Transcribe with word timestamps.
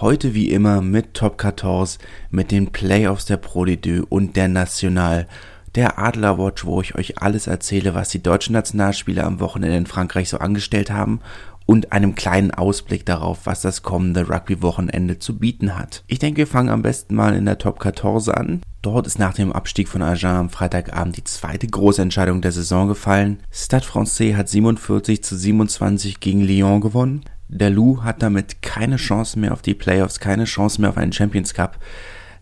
Heute 0.00 0.32
wie 0.32 0.50
immer 0.50 0.80
mit 0.80 1.12
Top 1.12 1.42
14, 1.42 1.98
mit 2.30 2.50
den 2.50 2.72
Playoffs 2.72 3.26
der 3.26 3.36
Pro 3.36 3.64
D2 3.64 4.00
und 4.00 4.34
der 4.34 4.48
National 4.48 5.26
der 5.74 5.98
Adlerwatch, 5.98 6.64
wo 6.64 6.80
ich 6.80 6.94
euch 6.94 7.18
alles 7.18 7.46
erzähle, 7.46 7.94
was 7.94 8.08
die 8.08 8.22
deutschen 8.22 8.54
Nationalspieler 8.54 9.26
am 9.26 9.40
Wochenende 9.40 9.76
in 9.76 9.84
Frankreich 9.84 10.30
so 10.30 10.38
angestellt 10.38 10.90
haben 10.90 11.20
und 11.66 11.92
einem 11.92 12.14
kleinen 12.14 12.50
Ausblick 12.50 13.04
darauf, 13.04 13.40
was 13.44 13.60
das 13.60 13.82
kommende 13.82 14.26
Rugby-Wochenende 14.30 15.18
zu 15.18 15.38
bieten 15.38 15.78
hat. 15.78 16.02
Ich 16.06 16.18
denke, 16.18 16.38
wir 16.38 16.46
fangen 16.46 16.70
am 16.70 16.80
besten 16.80 17.14
mal 17.14 17.34
in 17.34 17.44
der 17.44 17.58
Top 17.58 17.82
14 17.82 18.32
an. 18.34 18.62
Dort 18.80 19.06
ist 19.06 19.18
nach 19.18 19.34
dem 19.34 19.52
Abstieg 19.52 19.86
von 19.86 20.00
Agen 20.00 20.24
am 20.28 20.48
Freitagabend 20.48 21.18
die 21.18 21.24
zweite 21.24 21.66
große 21.66 22.00
Entscheidung 22.00 22.40
der 22.40 22.52
Saison 22.52 22.88
gefallen. 22.88 23.40
Stade 23.50 23.84
Francais 23.84 24.34
hat 24.34 24.48
47 24.48 25.22
zu 25.22 25.36
27 25.36 26.20
gegen 26.20 26.40
Lyon 26.40 26.80
gewonnen. 26.80 27.22
Der 27.52 27.68
Lou 27.68 28.04
hat 28.04 28.22
damit 28.22 28.62
keine 28.62 28.94
Chance 28.94 29.36
mehr 29.36 29.52
auf 29.52 29.60
die 29.60 29.74
Playoffs, 29.74 30.20
keine 30.20 30.44
Chance 30.44 30.80
mehr 30.80 30.90
auf 30.90 30.96
einen 30.96 31.12
Champions 31.12 31.52
Cup, 31.52 31.78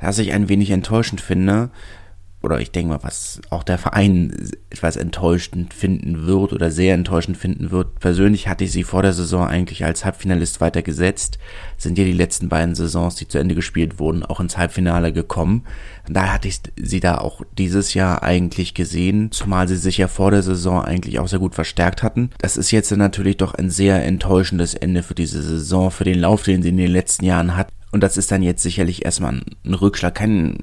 was 0.00 0.18
ich 0.18 0.32
ein 0.32 0.50
wenig 0.50 0.70
enttäuschend 0.70 1.22
finde 1.22 1.70
oder 2.40 2.60
ich 2.60 2.70
denke 2.70 2.90
mal, 2.90 3.02
was 3.02 3.40
auch 3.50 3.64
der 3.64 3.78
Verein 3.78 4.32
etwas 4.70 4.96
enttäuschend 4.96 5.74
finden 5.74 6.26
wird 6.26 6.52
oder 6.52 6.70
sehr 6.70 6.94
enttäuschend 6.94 7.36
finden 7.36 7.72
wird. 7.72 7.98
Persönlich 7.98 8.46
hatte 8.46 8.62
ich 8.62 8.70
sie 8.70 8.84
vor 8.84 9.02
der 9.02 9.12
Saison 9.12 9.46
eigentlich 9.46 9.84
als 9.84 10.04
Halbfinalist 10.04 10.60
weitergesetzt. 10.60 11.38
Sind 11.76 11.98
ja 11.98 12.04
die 12.04 12.12
letzten 12.12 12.48
beiden 12.48 12.76
Saisons, 12.76 13.16
die 13.16 13.26
zu 13.26 13.38
Ende 13.38 13.56
gespielt 13.56 13.98
wurden, 13.98 14.24
auch 14.24 14.38
ins 14.38 14.56
Halbfinale 14.56 15.12
gekommen. 15.12 15.64
Daher 16.08 16.32
hatte 16.32 16.46
ich 16.46 16.60
sie 16.76 17.00
da 17.00 17.18
auch 17.18 17.42
dieses 17.58 17.94
Jahr 17.94 18.22
eigentlich 18.22 18.72
gesehen, 18.72 19.32
zumal 19.32 19.66
sie 19.66 19.76
sich 19.76 19.98
ja 19.98 20.06
vor 20.06 20.30
der 20.30 20.42
Saison 20.42 20.82
eigentlich 20.82 21.18
auch 21.18 21.28
sehr 21.28 21.40
gut 21.40 21.56
verstärkt 21.56 22.04
hatten. 22.04 22.30
Das 22.38 22.56
ist 22.56 22.70
jetzt 22.70 22.90
natürlich 22.96 23.36
doch 23.36 23.54
ein 23.54 23.68
sehr 23.68 24.04
enttäuschendes 24.04 24.74
Ende 24.74 25.02
für 25.02 25.14
diese 25.14 25.42
Saison, 25.42 25.90
für 25.90 26.04
den 26.04 26.20
Lauf, 26.20 26.44
den 26.44 26.62
sie 26.62 26.68
in 26.68 26.76
den 26.76 26.92
letzten 26.92 27.24
Jahren 27.24 27.56
hat. 27.56 27.68
Und 27.90 28.02
das 28.02 28.16
ist 28.16 28.30
dann 28.30 28.42
jetzt 28.42 28.62
sicherlich 28.62 29.04
erstmal 29.04 29.42
ein 29.64 29.74
Rückschlag, 29.74 30.14
kein 30.14 30.58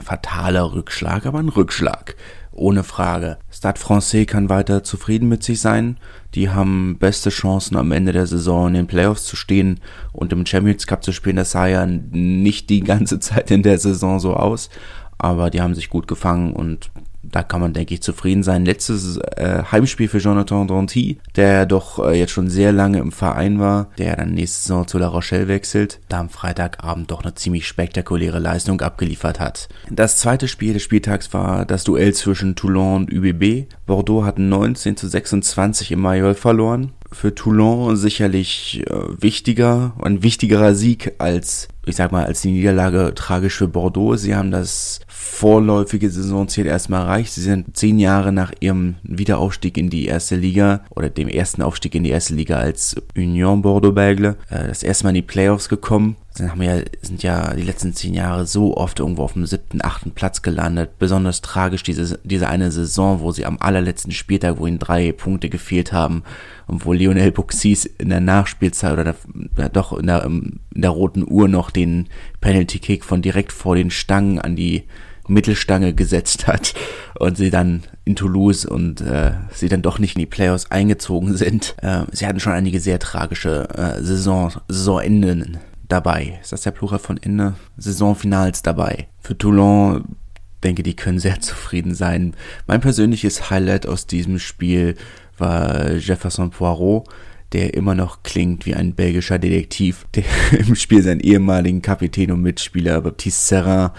fataler 0.00 0.72
Rückschlag, 0.72 1.26
aber 1.26 1.38
ein 1.38 1.48
Rückschlag. 1.48 2.16
Ohne 2.52 2.82
Frage. 2.82 3.38
Stade 3.50 3.78
Francais 3.78 4.26
kann 4.26 4.48
weiter 4.48 4.82
zufrieden 4.82 5.28
mit 5.28 5.42
sich 5.42 5.60
sein. 5.60 5.98
Die 6.34 6.50
haben 6.50 6.98
beste 6.98 7.30
Chancen 7.30 7.76
am 7.76 7.92
Ende 7.92 8.12
der 8.12 8.26
Saison 8.26 8.68
in 8.68 8.74
den 8.74 8.86
Playoffs 8.86 9.24
zu 9.24 9.36
stehen 9.36 9.80
und 10.12 10.32
im 10.32 10.44
Champions 10.44 10.86
Cup 10.86 11.04
zu 11.04 11.12
spielen. 11.12 11.36
Das 11.36 11.52
sah 11.52 11.66
ja 11.66 11.86
nicht 11.86 12.68
die 12.68 12.80
ganze 12.80 13.20
Zeit 13.20 13.50
in 13.50 13.62
der 13.62 13.78
Saison 13.78 14.18
so 14.20 14.34
aus. 14.34 14.68
Aber 15.16 15.50
die 15.50 15.60
haben 15.60 15.74
sich 15.74 15.90
gut 15.90 16.08
gefangen 16.08 16.52
und 16.52 16.90
da 17.22 17.42
kann 17.42 17.60
man, 17.60 17.72
denke 17.72 17.94
ich, 17.94 18.02
zufrieden 18.02 18.42
sein. 18.42 18.64
Letztes 18.64 19.18
äh, 19.18 19.62
Heimspiel 19.70 20.08
für 20.08 20.18
Jonathan 20.18 20.66
Danty, 20.66 21.18
der 21.36 21.66
doch 21.66 21.98
äh, 21.98 22.18
jetzt 22.18 22.32
schon 22.32 22.48
sehr 22.48 22.72
lange 22.72 22.98
im 22.98 23.12
Verein 23.12 23.58
war, 23.58 23.90
der 23.98 24.16
dann 24.16 24.32
nächste 24.32 24.62
Saison 24.62 24.86
zu 24.86 24.98
La 24.98 25.08
Rochelle 25.08 25.48
wechselt, 25.48 26.00
da 26.08 26.20
am 26.20 26.28
Freitagabend 26.28 27.10
doch 27.10 27.22
eine 27.22 27.34
ziemlich 27.34 27.66
spektakuläre 27.66 28.38
Leistung 28.38 28.80
abgeliefert 28.80 29.40
hat. 29.40 29.68
Das 29.90 30.16
zweite 30.16 30.48
Spiel 30.48 30.74
des 30.74 30.82
Spieltags 30.82 31.32
war 31.32 31.64
das 31.64 31.84
Duell 31.84 32.14
zwischen 32.14 32.56
Toulon 32.56 33.02
und 33.02 33.12
ÜBB. 33.12 33.66
Bordeaux 33.86 34.24
hat 34.24 34.38
19 34.38 34.96
zu 34.96 35.08
26 35.08 35.92
im 35.92 36.00
Mayol 36.00 36.34
verloren 36.34 36.92
für 37.12 37.34
Toulon 37.34 37.96
sicherlich 37.96 38.84
äh, 38.86 38.94
wichtiger, 39.20 39.94
ein 40.00 40.22
wichtigerer 40.22 40.74
Sieg 40.74 41.14
als, 41.18 41.68
ich 41.84 41.96
sag 41.96 42.12
mal, 42.12 42.24
als 42.24 42.42
die 42.42 42.52
Niederlage 42.52 43.12
tragisch 43.14 43.56
für 43.56 43.68
Bordeaux. 43.68 44.16
Sie 44.16 44.34
haben 44.34 44.50
das 44.50 45.00
vorläufige 45.20 46.10
Saisonziel 46.10 46.66
erstmal 46.66 47.02
erreicht. 47.02 47.32
Sie 47.32 47.42
sind 47.42 47.76
zehn 47.76 47.98
Jahre 47.98 48.32
nach 48.32 48.52
ihrem 48.60 48.96
Wiederaufstieg 49.02 49.76
in 49.76 49.90
die 49.90 50.06
erste 50.06 50.34
Liga 50.34 50.82
oder 50.90 51.10
dem 51.10 51.28
ersten 51.28 51.62
Aufstieg 51.62 51.94
in 51.94 52.04
die 52.04 52.10
erste 52.10 52.34
Liga 52.34 52.56
als 52.56 52.96
Union 53.14 53.62
Bordeaux-Bègle 53.62 54.36
äh, 54.48 54.68
das 54.68 54.82
erste 54.82 55.04
Mal 55.04 55.10
in 55.10 55.16
die 55.16 55.22
Playoffs 55.22 55.68
gekommen 55.68 56.16
sind, 56.32 56.50
haben 56.50 56.62
ja, 56.62 56.78
sind 57.02 57.22
ja 57.22 57.54
die 57.54 57.62
letzten 57.62 57.92
zehn 57.92 58.14
Jahre 58.14 58.46
so 58.46 58.76
oft 58.76 59.00
irgendwo 59.00 59.22
auf 59.22 59.32
dem 59.32 59.46
siebten, 59.46 59.82
achten 59.82 60.12
Platz 60.12 60.42
gelandet. 60.42 60.98
Besonders 60.98 61.40
tragisch 61.40 61.82
diese, 61.82 62.18
diese 62.22 62.48
eine 62.48 62.70
Saison, 62.70 63.20
wo 63.20 63.32
sie 63.32 63.44
am 63.46 63.58
allerletzten 63.58 64.12
Spieltag, 64.12 64.58
wo 64.58 64.66
ihnen 64.66 64.78
drei 64.78 65.12
Punkte 65.12 65.48
gefehlt 65.48 65.92
haben 65.92 66.22
und 66.66 66.84
wo 66.86 66.92
Lionel 66.92 67.32
Buxis 67.32 67.84
in 67.84 68.10
der 68.10 68.20
Nachspielzeit 68.20 68.92
oder 68.92 69.14
der, 69.56 69.68
doch 69.68 69.92
in 69.92 70.06
der, 70.06 70.24
in 70.24 70.60
der 70.74 70.90
roten 70.90 71.26
Uhr 71.28 71.48
noch 71.48 71.70
den 71.70 72.08
Penalty 72.40 72.78
Kick 72.78 73.04
von 73.04 73.22
direkt 73.22 73.52
vor 73.52 73.74
den 73.74 73.90
Stangen 73.90 74.38
an 74.38 74.54
die 74.54 74.84
Mittelstange 75.26 75.94
gesetzt 75.94 76.46
hat 76.46 76.74
und 77.18 77.36
sie 77.36 77.50
dann 77.50 77.82
in 78.04 78.16
Toulouse 78.16 78.64
und 78.66 79.00
äh, 79.00 79.32
sie 79.52 79.68
dann 79.68 79.82
doch 79.82 79.98
nicht 79.98 80.16
in 80.16 80.20
die 80.20 80.26
Playoffs 80.26 80.70
eingezogen 80.70 81.36
sind. 81.36 81.76
Äh, 81.82 82.02
sie 82.12 82.26
hatten 82.26 82.40
schon 82.40 82.52
einige 82.52 82.80
sehr 82.80 82.98
tragische 82.98 83.68
äh, 83.76 84.02
Saison, 84.02 84.52
Saisonenden 84.68 85.58
dabei. 85.92 86.38
Ist 86.40 86.52
das 86.52 86.62
der 86.62 86.70
Plural 86.70 86.98
von 86.98 87.18
Ende? 87.22 87.54
Saisonfinals 87.76 88.62
dabei. 88.62 89.08
Für 89.20 89.36
Toulon 89.36 90.16
denke, 90.62 90.82
die 90.82 90.96
können 90.96 91.18
sehr 91.18 91.40
zufrieden 91.40 91.94
sein. 91.94 92.34
Mein 92.66 92.80
persönliches 92.80 93.50
Highlight 93.50 93.86
aus 93.86 94.06
diesem 94.06 94.38
Spiel 94.38 94.96
war 95.38 95.92
Jefferson 95.92 96.50
Poirot, 96.50 97.08
der 97.52 97.74
immer 97.74 97.94
noch 97.94 98.22
klingt 98.22 98.66
wie 98.66 98.74
ein 98.74 98.94
belgischer 98.94 99.38
Detektiv, 99.38 100.06
der 100.14 100.24
im 100.58 100.74
Spiel 100.74 101.02
seinen 101.02 101.20
ehemaligen 101.20 101.82
Kapitän 101.82 102.30
und 102.30 102.42
Mitspieler 102.42 103.00
Baptiste 103.00 103.46
Serrin 103.46 103.90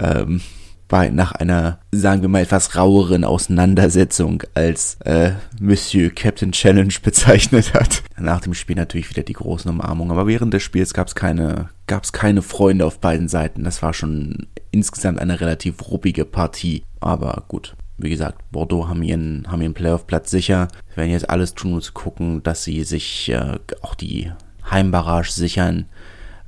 ähm, 0.00 0.40
bei, 0.88 1.10
nach 1.10 1.32
einer, 1.32 1.78
sagen 1.90 2.22
wir 2.22 2.28
mal, 2.28 2.42
etwas 2.42 2.76
raueren 2.76 3.24
Auseinandersetzung 3.24 4.42
als 4.54 4.96
äh, 5.04 5.32
Monsieur 5.60 6.10
Captain 6.10 6.52
Challenge 6.52 6.94
bezeichnet 7.02 7.74
hat. 7.74 8.02
Nach 8.18 8.40
dem 8.40 8.54
Spiel 8.54 8.76
natürlich 8.76 9.10
wieder 9.10 9.22
die 9.22 9.32
großen 9.32 9.70
Umarmungen, 9.70 10.12
aber 10.12 10.26
während 10.26 10.54
des 10.54 10.62
Spiels 10.62 10.94
gab 10.94 11.08
es 11.08 11.14
keine, 11.14 11.70
gab's 11.86 12.12
keine 12.12 12.42
Freunde 12.42 12.86
auf 12.86 13.00
beiden 13.00 13.28
Seiten. 13.28 13.64
Das 13.64 13.82
war 13.82 13.94
schon 13.94 14.46
insgesamt 14.70 15.18
eine 15.18 15.40
relativ 15.40 15.90
ruppige 15.90 16.24
Partie. 16.24 16.82
Aber 17.00 17.44
gut, 17.48 17.76
wie 17.98 18.10
gesagt, 18.10 18.38
Bordeaux 18.50 18.88
haben 18.88 19.02
ihren, 19.02 19.46
haben 19.48 19.62
ihren 19.62 19.74
Playoff-Platz 19.74 20.30
sicher. 20.30 20.68
Sie 20.90 20.96
werden 20.96 21.10
jetzt 21.10 21.30
alles 21.30 21.54
tun, 21.54 21.74
um 21.74 21.80
zu 21.80 21.92
gucken, 21.92 22.42
dass 22.42 22.64
sie 22.64 22.84
sich 22.84 23.30
äh, 23.30 23.58
auch 23.82 23.94
die 23.94 24.30
Heimbarrage 24.70 25.30
sichern. 25.30 25.86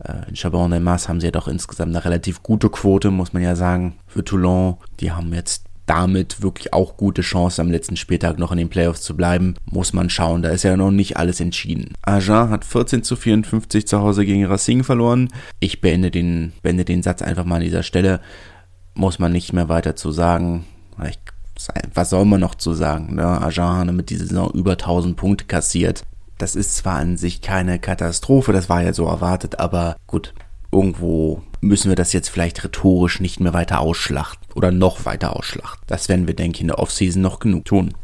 Äh, 0.05 0.29
in 0.29 0.35
Chabon 0.35 0.71
de 0.71 0.81
Mas 0.81 1.09
haben 1.09 1.21
sie 1.21 1.27
ja 1.27 1.33
doch 1.33 1.49
insgesamt 1.49 1.95
eine 1.95 2.05
relativ 2.05 2.43
gute 2.43 2.71
Quote, 2.71 3.11
muss 3.11 3.33
man 3.33 3.43
ja 3.43 3.57
sagen, 3.57 3.95
für 4.07 4.25
Toulon. 4.25 4.77
Die 5.01 5.13
haben 5.13 5.33
jetzt 5.35 5.65
damit 5.89 6.43
wirklich 6.43 6.73
auch 6.73 6.97
gute 6.97 7.23
Chance, 7.23 7.63
am 7.63 7.71
letzten 7.71 7.97
Spieltag 7.97 8.39
noch 8.39 8.53
in 8.53 8.59
den 8.59 8.69
Playoffs 8.69 9.03
zu 9.03 9.17
bleiben. 9.17 9.55
Muss 9.65 9.93
man 9.93 10.11
schauen, 10.11 10.43
da 10.43 10.51
ist 10.51 10.63
ja 10.63 10.77
noch 10.77 10.91
nicht 10.91 11.17
alles 11.17 11.41
entschieden. 11.41 11.95
Agen 12.03 12.51
hat 12.51 12.65
14 12.65 13.03
zu 13.03 13.17
54 13.17 13.87
zu 13.87 14.01
Hause 14.01 14.25
gegen 14.27 14.45
Racing 14.45 14.85
verloren. 14.85 15.29
Ich 15.61 15.81
beende 15.81 16.11
den, 16.11 16.53
beende 16.63 16.85
den 16.85 17.03
Satz 17.03 17.23
einfach 17.23 17.45
mal 17.45 17.57
an 17.57 17.63
dieser 17.63 17.83
Stelle. 17.83 18.21
Muss 18.95 19.19
man 19.19 19.33
nicht 19.33 19.53
mehr 19.53 19.69
weiter 19.69 19.97
zu 19.97 20.13
sagen. 20.13 20.67
Ich, 21.09 21.19
was 21.95 22.11
soll 22.11 22.25
man 22.27 22.41
noch 22.41 22.55
zu 22.55 22.75
sagen? 22.75 23.15
Ne? 23.15 23.25
Agen 23.25 23.63
hat 23.63 23.93
mit 23.93 24.11
dieser 24.11 24.27
Saison 24.27 24.51
über 24.53 24.73
1000 24.73 25.17
Punkte 25.17 25.47
kassiert. 25.47 26.05
Das 26.39 26.55
ist 26.55 26.77
zwar 26.77 26.97
an 26.97 27.17
sich 27.17 27.43
keine 27.43 27.79
Katastrophe, 27.79 28.53
das 28.53 28.69
war 28.69 28.83
ja 28.83 28.93
so 28.93 29.07
erwartet, 29.07 29.59
aber 29.59 29.97
gut, 30.07 30.35
irgendwo 30.71 31.43
müssen 31.61 31.89
wir 31.89 31.97
das 31.97 32.13
jetzt 32.13 32.29
vielleicht 32.29 32.63
rhetorisch 32.63 33.21
nicht 33.21 33.41
mehr 33.41 33.53
weiter 33.53 33.81
ausschlachten 33.81 34.47
oder 34.55 34.71
noch 34.71 35.05
weiter 35.05 35.35
ausschlachten. 35.35 35.83
Das 35.89 36.09
werden 36.09 36.29
wir, 36.29 36.35
denke 36.35 36.57
ich, 36.57 36.61
in 36.63 36.69
der 36.69 36.79
Offseason 36.79 37.21
noch 37.21 37.41
genug 37.41 37.65
tun. 37.65 37.95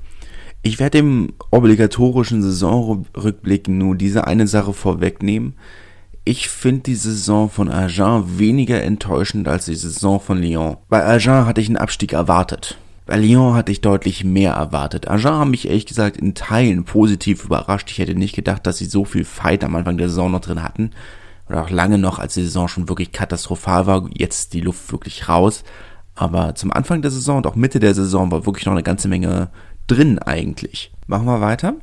Ich 0.63 0.79
werde 0.79 0.99
im 0.99 1.35
obligatorischen 1.51 2.43
Saisonrückblick 2.43 3.69
nur 3.69 3.97
diese 3.97 4.27
eine 4.27 4.47
Sache 4.47 4.73
vorwegnehmen. 4.73 5.55
Ich 6.25 6.49
finde 6.49 6.81
die 6.81 6.95
Saison 6.95 7.51
von 7.51 7.71
Agen 7.71 8.39
weniger 8.39 8.83
enttäuschend 8.83 9.47
als 9.47 9.67
die 9.67 9.75
Saison 9.75 10.21
von 10.21 10.39
Lyon. 10.39 10.79
Bei 10.89 11.05
Agen 11.05 11.47
hatte 11.47 11.61
ich 11.61 11.69
einen 11.69 11.77
Abstieg 11.77 12.15
erwartet. 12.15 12.79
Bei 13.07 13.19
Lyon 13.19 13.55
hatte 13.55 13.71
ich 13.71 13.83
deutlich 13.83 14.25
mehr 14.25 14.53
erwartet. 14.53 15.09
Agen 15.09 15.39
hat 15.39 15.49
mich 15.49 15.69
ehrlich 15.69 15.85
gesagt 15.85 16.17
in 16.17 16.35
Teilen 16.35 16.85
positiv 16.85 17.45
überrascht. 17.45 17.91
Ich 17.91 17.99
hätte 17.99 18.15
nicht 18.15 18.35
gedacht, 18.35 18.67
dass 18.67 18.79
sie 18.79 18.87
so 18.87 19.05
viel 19.05 19.25
Fight 19.25 19.63
am 19.63 19.77
Anfang 19.77 19.99
der 19.99 20.09
Saison 20.09 20.31
noch 20.31 20.41
drin 20.41 20.63
hatten. 20.63 20.93
Oder 21.49 21.63
auch 21.63 21.71
lange 21.71 21.99
noch, 21.99 22.19
als 22.19 22.35
die 22.35 22.43
Saison 22.43 22.67
schon 22.67 22.89
wirklich 22.89 23.13
katastrophal 23.13 23.87
war. 23.87 24.09
Jetzt 24.15 24.55
die 24.55 24.63
Luft 24.63 24.91
wirklich 24.91 25.29
raus. 25.29 25.65
Aber 26.15 26.55
zum 26.55 26.73
Anfang 26.73 27.03
der 27.03 27.11
Saison 27.11 27.39
und 27.39 27.47
auch 27.47 27.57
Mitte 27.57 27.79
der 27.81 27.95
Saison 27.95 28.31
war 28.31 28.47
wirklich 28.47 28.65
noch 28.65 28.73
eine 28.73 28.83
ganze 28.83 29.09
Menge 29.09 29.51
drin 29.87 30.19
eigentlich. 30.19 30.91
Machen 31.07 31.27
wir 31.27 31.43
weiter. 31.43 31.75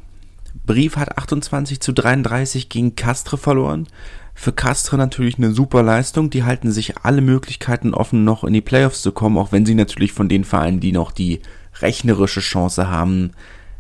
Brief 0.65 0.95
hat 0.95 1.17
28 1.17 1.79
zu 1.81 1.91
33 1.91 2.69
gegen 2.69 2.95
Castre 2.95 3.38
verloren. 3.38 3.88
Für 4.33 4.54
Castre 4.54 4.98
natürlich 4.98 5.38
eine 5.38 5.51
super 5.51 5.83
Leistung. 5.83 6.30
Die 6.30 6.44
halten 6.44 6.72
sich 6.72 6.98
alle 7.00 7.22
Möglichkeiten 7.22 7.94
offen, 7.94 8.24
noch 8.24 8.44
in 8.44 8.54
die 8.54 8.62
Playoffs 8.62 9.01
zu 9.01 9.12
kommen, 9.12 9.38
auch 9.38 9.51
wenn 9.51 9.66
sie 9.66 9.75
natürlich 9.75 10.13
von 10.13 10.30
den 10.30 10.44
Vereinen, 10.44 10.80
die 10.80 10.92
noch 10.92 11.12
die 11.12 11.42
rechnerische 11.80 12.42
Chance 12.42 12.89
haben, 12.89 13.31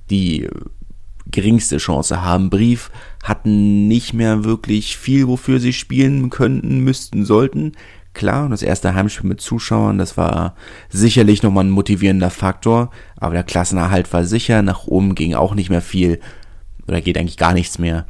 die 0.09 0.47
geringste 1.27 1.77
Chance 1.77 2.21
haben. 2.21 2.49
Brief 2.49 2.91
hatten 3.23 3.87
nicht 3.87 4.13
mehr 4.13 4.43
wirklich 4.43 4.97
viel, 4.97 5.27
wofür 5.27 5.59
sie 5.59 5.73
spielen 5.73 6.29
könnten, 6.29 6.79
müssten, 6.79 7.25
sollten. 7.25 7.73
Klar, 8.13 8.49
das 8.49 8.61
erste 8.61 8.93
Heimspiel 8.93 9.29
mit 9.29 9.39
Zuschauern, 9.39 9.97
das 9.97 10.17
war 10.17 10.55
sicherlich 10.89 11.43
nochmal 11.43 11.63
ein 11.63 11.69
motivierender 11.69 12.29
Faktor, 12.29 12.91
aber 13.15 13.35
der 13.35 13.43
Klassenerhalt 13.43 14.11
war 14.11 14.25
sicher, 14.25 14.61
nach 14.61 14.85
oben 14.85 15.15
ging 15.15 15.33
auch 15.33 15.55
nicht 15.55 15.69
mehr 15.69 15.81
viel, 15.81 16.19
oder 16.87 16.99
geht 16.99 17.17
eigentlich 17.17 17.37
gar 17.37 17.53
nichts 17.53 17.79
mehr. 17.79 18.05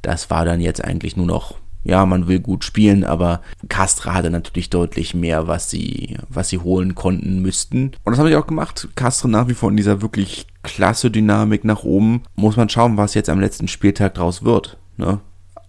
Das 0.00 0.30
war 0.30 0.46
dann 0.46 0.62
jetzt 0.62 0.82
eigentlich 0.82 1.18
nur 1.18 1.26
noch 1.26 1.58
ja, 1.84 2.06
man 2.06 2.28
will 2.28 2.40
gut 2.40 2.64
spielen, 2.64 3.04
aber 3.04 3.40
Castra 3.68 4.14
hatte 4.14 4.30
natürlich 4.30 4.70
deutlich 4.70 5.14
mehr, 5.14 5.48
was 5.48 5.68
sie, 5.68 6.16
was 6.28 6.48
sie 6.48 6.58
holen 6.58 6.94
konnten 6.94 7.42
müssten. 7.42 7.92
Und 8.04 8.12
das 8.12 8.18
habe 8.18 8.30
ich 8.30 8.36
auch 8.36 8.46
gemacht. 8.46 8.88
Castra 8.94 9.28
nach 9.28 9.48
wie 9.48 9.54
vor 9.54 9.70
in 9.70 9.76
dieser 9.76 10.00
wirklich 10.00 10.46
klasse 10.62 11.10
Dynamik 11.10 11.64
nach 11.64 11.82
oben. 11.82 12.22
Muss 12.36 12.56
man 12.56 12.68
schauen, 12.68 12.96
was 12.96 13.14
jetzt 13.14 13.28
am 13.28 13.40
letzten 13.40 13.66
Spieltag 13.66 14.14
draus 14.14 14.44
wird. 14.44 14.78
Ne? 14.96 15.20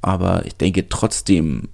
Aber 0.01 0.45
ich 0.45 0.55
denke 0.55 0.87
trotzdem, 0.87 1.69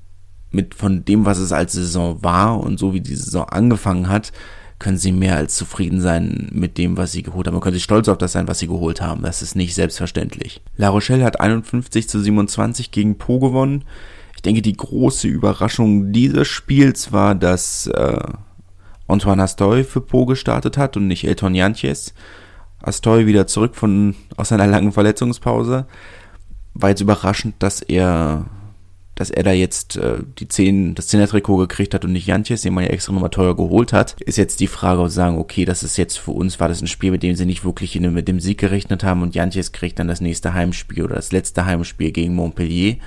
mit 0.51 0.73
von 0.73 1.03
dem, 1.05 1.25
was 1.25 1.37
es 1.37 1.51
als 1.51 1.73
Saison 1.73 2.23
war 2.23 2.59
und 2.59 2.79
so 2.79 2.93
wie 2.93 3.01
die 3.01 3.15
Saison 3.15 3.47
angefangen 3.49 4.07
hat, 4.07 4.31
können 4.79 4.97
sie 4.97 5.11
mehr 5.11 5.35
als 5.35 5.55
zufrieden 5.55 5.99
sein 5.99 6.47
mit 6.53 6.77
dem, 6.77 6.95
was 6.95 7.11
sie 7.11 7.21
geholt 7.21 7.45
haben. 7.45 7.53
Man 7.53 7.61
können 7.61 7.73
sich 7.73 7.83
stolz 7.83 8.07
auf 8.07 8.17
das 8.17 8.31
sein, 8.31 8.47
was 8.47 8.59
sie 8.59 8.67
geholt 8.67 9.01
haben. 9.01 9.21
Das 9.21 9.41
ist 9.41 9.55
nicht 9.55 9.75
selbstverständlich. 9.75 10.61
La 10.77 10.87
Rochelle 10.87 11.25
hat 11.25 11.41
51 11.41 12.07
zu 12.07 12.19
27 12.21 12.91
gegen 12.91 13.17
Po 13.17 13.39
gewonnen. 13.39 13.83
Ich 14.39 14.43
denke, 14.43 14.61
die 14.61 14.77
große 14.77 15.27
Überraschung 15.27 16.13
dieses 16.13 16.47
Spiels 16.47 17.11
war, 17.11 17.35
dass 17.35 17.87
äh, 17.87 18.21
Antoine 19.05 19.43
Astoy 19.43 19.83
für 19.83 19.99
Po 19.99 20.25
gestartet 20.25 20.77
hat 20.77 20.95
und 20.95 21.07
nicht 21.07 21.27
Elton 21.27 21.55
Janches. 21.55 22.13
Astoy 22.81 23.27
wieder 23.27 23.47
zurück 23.47 23.75
von, 23.75 24.15
aus 24.37 24.47
seiner 24.47 24.65
langen 24.65 24.93
Verletzungspause. 24.93 25.87
War 26.73 26.89
jetzt 26.89 27.01
überraschend, 27.01 27.55
dass 27.59 27.81
er, 27.81 28.45
dass 29.13 29.29
er 29.29 29.43
da 29.43 29.51
jetzt 29.51 29.97
äh, 29.97 30.19
die 30.37 30.47
10, 30.47 30.95
das 30.95 31.09
10er 31.09 31.27
Trikot 31.27 31.57
gekriegt 31.57 31.93
hat 31.93 32.05
und 32.05 32.13
nicht 32.13 32.27
Janches, 32.27 32.61
den 32.61 32.73
man 32.73 32.85
ja 32.85 32.91
extra 32.91 33.11
nochmal 33.11 33.31
teuer 33.31 33.57
geholt 33.57 33.91
hat. 33.91 34.15
Ist 34.21 34.37
jetzt 34.37 34.61
die 34.61 34.67
Frage, 34.67 35.01
ob 35.01 35.09
sagen, 35.09 35.37
okay, 35.37 35.65
das 35.65 35.83
ist 35.83 35.97
jetzt 35.97 36.17
für 36.17 36.31
uns, 36.31 36.61
war 36.61 36.69
das 36.69 36.81
ein 36.81 36.87
Spiel, 36.87 37.11
mit 37.11 37.23
dem 37.23 37.35
sie 37.35 37.45
nicht 37.45 37.65
wirklich 37.65 37.93
in, 37.97 38.13
mit 38.13 38.29
dem 38.29 38.39
Sieg 38.39 38.57
gerechnet 38.57 39.03
haben 39.03 39.21
und 39.21 39.35
Janches 39.35 39.73
kriegt 39.73 39.99
dann 39.99 40.07
das 40.07 40.21
nächste 40.21 40.53
Heimspiel 40.53 41.03
oder 41.03 41.15
das 41.15 41.33
letzte 41.33 41.65
Heimspiel 41.65 42.13
gegen 42.13 42.35
Montpellier 42.35 42.99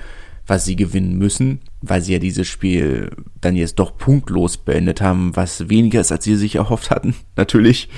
was 0.47 0.65
sie 0.65 0.75
gewinnen 0.75 1.17
müssen, 1.17 1.61
weil 1.81 2.01
sie 2.01 2.13
ja 2.13 2.19
dieses 2.19 2.47
Spiel 2.47 3.11
dann 3.41 3.55
jetzt 3.55 3.79
doch 3.79 3.97
punktlos 3.97 4.57
beendet 4.57 5.01
haben, 5.01 5.35
was 5.35 5.69
weniger 5.69 6.01
ist, 6.01 6.11
als 6.11 6.23
sie 6.23 6.35
sich 6.35 6.55
erhofft 6.55 6.89
hatten, 6.89 7.15
natürlich. 7.35 7.89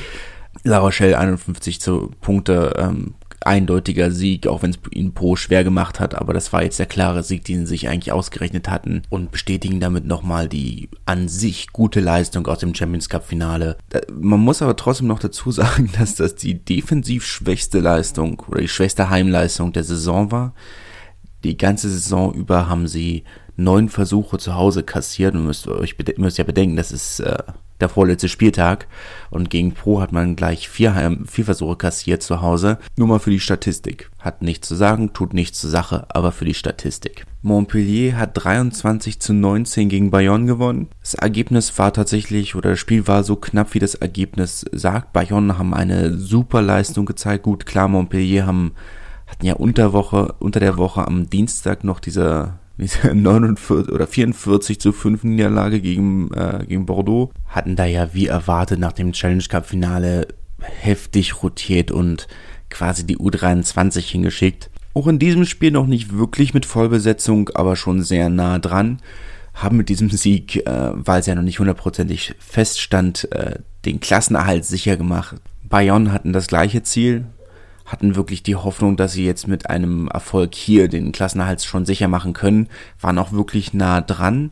La 0.63 0.79
Rochelle 0.79 1.17
51 1.17 1.81
zu 1.81 2.11
Punkte, 2.21 2.73
ähm, 2.77 3.15
eindeutiger 3.45 4.11
Sieg, 4.11 4.47
auch 4.47 4.63
wenn 4.63 4.71
es 4.71 4.79
ihnen 4.91 5.13
pro 5.13 5.35
schwer 5.35 5.63
gemacht 5.63 5.99
hat, 5.99 6.15
aber 6.15 6.33
das 6.33 6.51
war 6.51 6.63
jetzt 6.63 6.79
der 6.79 6.87
klare 6.87 7.23
Sieg, 7.23 7.45
den 7.45 7.61
sie 7.61 7.75
sich 7.75 7.87
eigentlich 7.87 8.11
ausgerechnet 8.11 8.69
hatten 8.69 9.03
und 9.09 9.31
bestätigen 9.31 9.79
damit 9.79 10.05
nochmal 10.05 10.49
die 10.49 10.89
an 11.05 11.27
sich 11.27 11.71
gute 11.71 11.99
Leistung 11.99 12.47
aus 12.47 12.59
dem 12.59 12.73
Champions 12.73 13.09
Cup 13.09 13.25
Finale. 13.25 13.77
Man 14.11 14.39
muss 14.39 14.61
aber 14.61 14.75
trotzdem 14.75 15.07
noch 15.07 15.19
dazu 15.19 15.51
sagen, 15.51 15.91
dass 15.97 16.15
das 16.15 16.35
die 16.35 16.55
defensiv 16.55 17.25
schwächste 17.25 17.79
Leistung 17.79 18.41
oder 18.47 18.61
die 18.61 18.67
schwächste 18.67 19.09
Heimleistung 19.09 19.71
der 19.73 19.83
Saison 19.83 20.31
war. 20.31 20.53
Die 21.45 21.57
ganze 21.57 21.91
Saison 21.91 22.33
über 22.33 22.67
haben 22.67 22.87
sie 22.87 23.23
neun 23.55 23.87
Versuche 23.89 24.39
zu 24.39 24.55
Hause 24.55 24.81
kassiert 24.81 25.35
und 25.35 25.45
müsst 25.45 25.67
euch 25.67 25.95
müsst 26.17 26.39
ja 26.39 26.43
bedenken, 26.43 26.75
das 26.75 26.91
ist 26.91 27.19
äh, 27.19 27.37
der 27.79 27.87
vorletzte 27.87 28.29
Spieltag 28.29 28.87
und 29.29 29.51
gegen 29.51 29.73
Pro 29.73 30.01
hat 30.01 30.11
man 30.11 30.35
gleich 30.35 30.67
vier, 30.69 31.19
vier 31.27 31.45
Versuche 31.45 31.75
kassiert 31.75 32.23
zu 32.23 32.41
Hause. 32.41 32.79
Nur 32.97 33.07
mal 33.07 33.19
für 33.19 33.29
die 33.29 33.39
Statistik. 33.39 34.09
Hat 34.17 34.41
nichts 34.41 34.67
zu 34.67 34.75
sagen, 34.75 35.13
tut 35.13 35.35
nichts 35.35 35.59
zur 35.59 35.69
Sache, 35.69 36.07
aber 36.09 36.31
für 36.31 36.45
die 36.45 36.55
Statistik. 36.55 37.25
Montpellier 37.43 38.17
hat 38.17 38.31
23 38.33 39.19
zu 39.19 39.33
19 39.33 39.87
gegen 39.89 40.09
Bayonne 40.09 40.47
gewonnen. 40.47 40.87
Das 41.01 41.13
Ergebnis 41.13 41.77
war 41.77 41.93
tatsächlich, 41.93 42.55
oder 42.55 42.71
das 42.71 42.79
Spiel 42.79 43.07
war 43.07 43.23
so 43.23 43.35
knapp, 43.35 43.75
wie 43.75 43.79
das 43.79 43.93
Ergebnis 43.93 44.65
sagt. 44.71 45.13
Bayonne 45.13 45.59
haben 45.59 45.75
eine 45.75 46.17
super 46.17 46.63
Leistung 46.63 47.05
gezeigt. 47.05 47.43
Gut, 47.43 47.67
klar, 47.67 47.87
Montpellier 47.87 48.47
haben 48.47 48.71
hatten 49.27 49.45
ja 49.45 49.53
unter 49.53 49.93
Woche, 49.93 50.35
unter 50.39 50.59
der 50.59 50.77
Woche 50.77 51.05
am 51.05 51.29
Dienstag 51.29 51.83
noch 51.83 51.99
diese, 51.99 52.59
diese 52.77 53.07
49 53.15 53.93
oder 53.93 54.07
44 54.07 54.79
zu 54.79 54.91
5 54.91 55.23
Niederlage 55.23 55.81
gegen, 55.81 56.31
äh, 56.33 56.65
gegen 56.67 56.85
Bordeaux. 56.85 57.31
Hatten 57.47 57.75
da 57.75 57.85
ja 57.85 58.13
wie 58.13 58.27
erwartet 58.27 58.79
nach 58.79 58.93
dem 58.93 59.13
Challenge 59.13 59.43
Cup 59.49 59.65
Finale 59.65 60.27
heftig 60.59 61.43
rotiert 61.43 61.91
und 61.91 62.27
quasi 62.69 63.05
die 63.05 63.17
U23 63.17 63.99
hingeschickt. 63.99 64.69
Auch 64.93 65.07
in 65.07 65.19
diesem 65.19 65.45
Spiel 65.45 65.71
noch 65.71 65.87
nicht 65.87 66.17
wirklich 66.17 66.53
mit 66.53 66.65
Vollbesetzung, 66.65 67.49
aber 67.53 67.75
schon 67.75 68.01
sehr 68.01 68.29
nah 68.29 68.59
dran. 68.59 69.01
Haben 69.53 69.77
mit 69.77 69.89
diesem 69.89 70.09
Sieg, 70.09 70.65
äh, 70.65 70.91
weil 70.93 71.19
es 71.19 71.25
ja 71.25 71.35
noch 71.35 71.41
nicht 71.41 71.59
hundertprozentig 71.59 72.35
feststand, 72.39 73.31
äh, 73.31 73.59
den 73.85 73.99
Klassenerhalt 73.99 74.65
sicher 74.65 74.97
gemacht. 74.97 75.37
Bayonne 75.63 76.11
hatten 76.11 76.33
das 76.33 76.47
gleiche 76.47 76.83
Ziel, 76.83 77.25
hatten 77.85 78.15
wirklich 78.15 78.41
die 78.41 78.55
Hoffnung, 78.55 78.97
dass 78.97 79.13
sie 79.13 79.25
jetzt 79.25 79.47
mit 79.47 79.69
einem 79.69 80.07
Erfolg 80.07 80.55
hier 80.55 80.87
den 80.87 81.11
Klassenerhalt 81.11 81.63
schon 81.63 81.85
sicher 81.85 82.07
machen 82.07 82.33
können, 82.33 82.67
waren 82.99 83.19
auch 83.19 83.31
wirklich 83.31 83.73
nah 83.73 84.01
dran, 84.01 84.51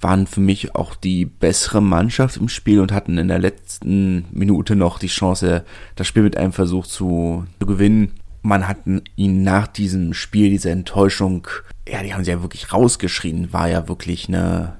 waren 0.00 0.26
für 0.26 0.40
mich 0.40 0.74
auch 0.74 0.96
die 0.96 1.24
bessere 1.24 1.80
Mannschaft 1.80 2.36
im 2.36 2.48
Spiel 2.48 2.80
und 2.80 2.92
hatten 2.92 3.18
in 3.18 3.28
der 3.28 3.38
letzten 3.38 4.24
Minute 4.32 4.74
noch 4.74 4.98
die 4.98 5.06
Chance, 5.06 5.64
das 5.94 6.08
Spiel 6.08 6.24
mit 6.24 6.36
einem 6.36 6.52
Versuch 6.52 6.86
zu, 6.86 7.46
zu 7.60 7.66
gewinnen. 7.66 8.14
Man 8.42 8.66
hat 8.66 8.78
ihnen 9.14 9.44
nach 9.44 9.68
diesem 9.68 10.12
Spiel, 10.12 10.50
diese 10.50 10.70
Enttäuschung, 10.70 11.46
ja, 11.88 12.02
die 12.02 12.12
haben 12.12 12.24
sie 12.24 12.32
ja 12.32 12.42
wirklich 12.42 12.72
rausgeschrien, 12.72 13.52
war 13.52 13.68
ja 13.68 13.86
wirklich 13.86 14.26
eine, 14.26 14.76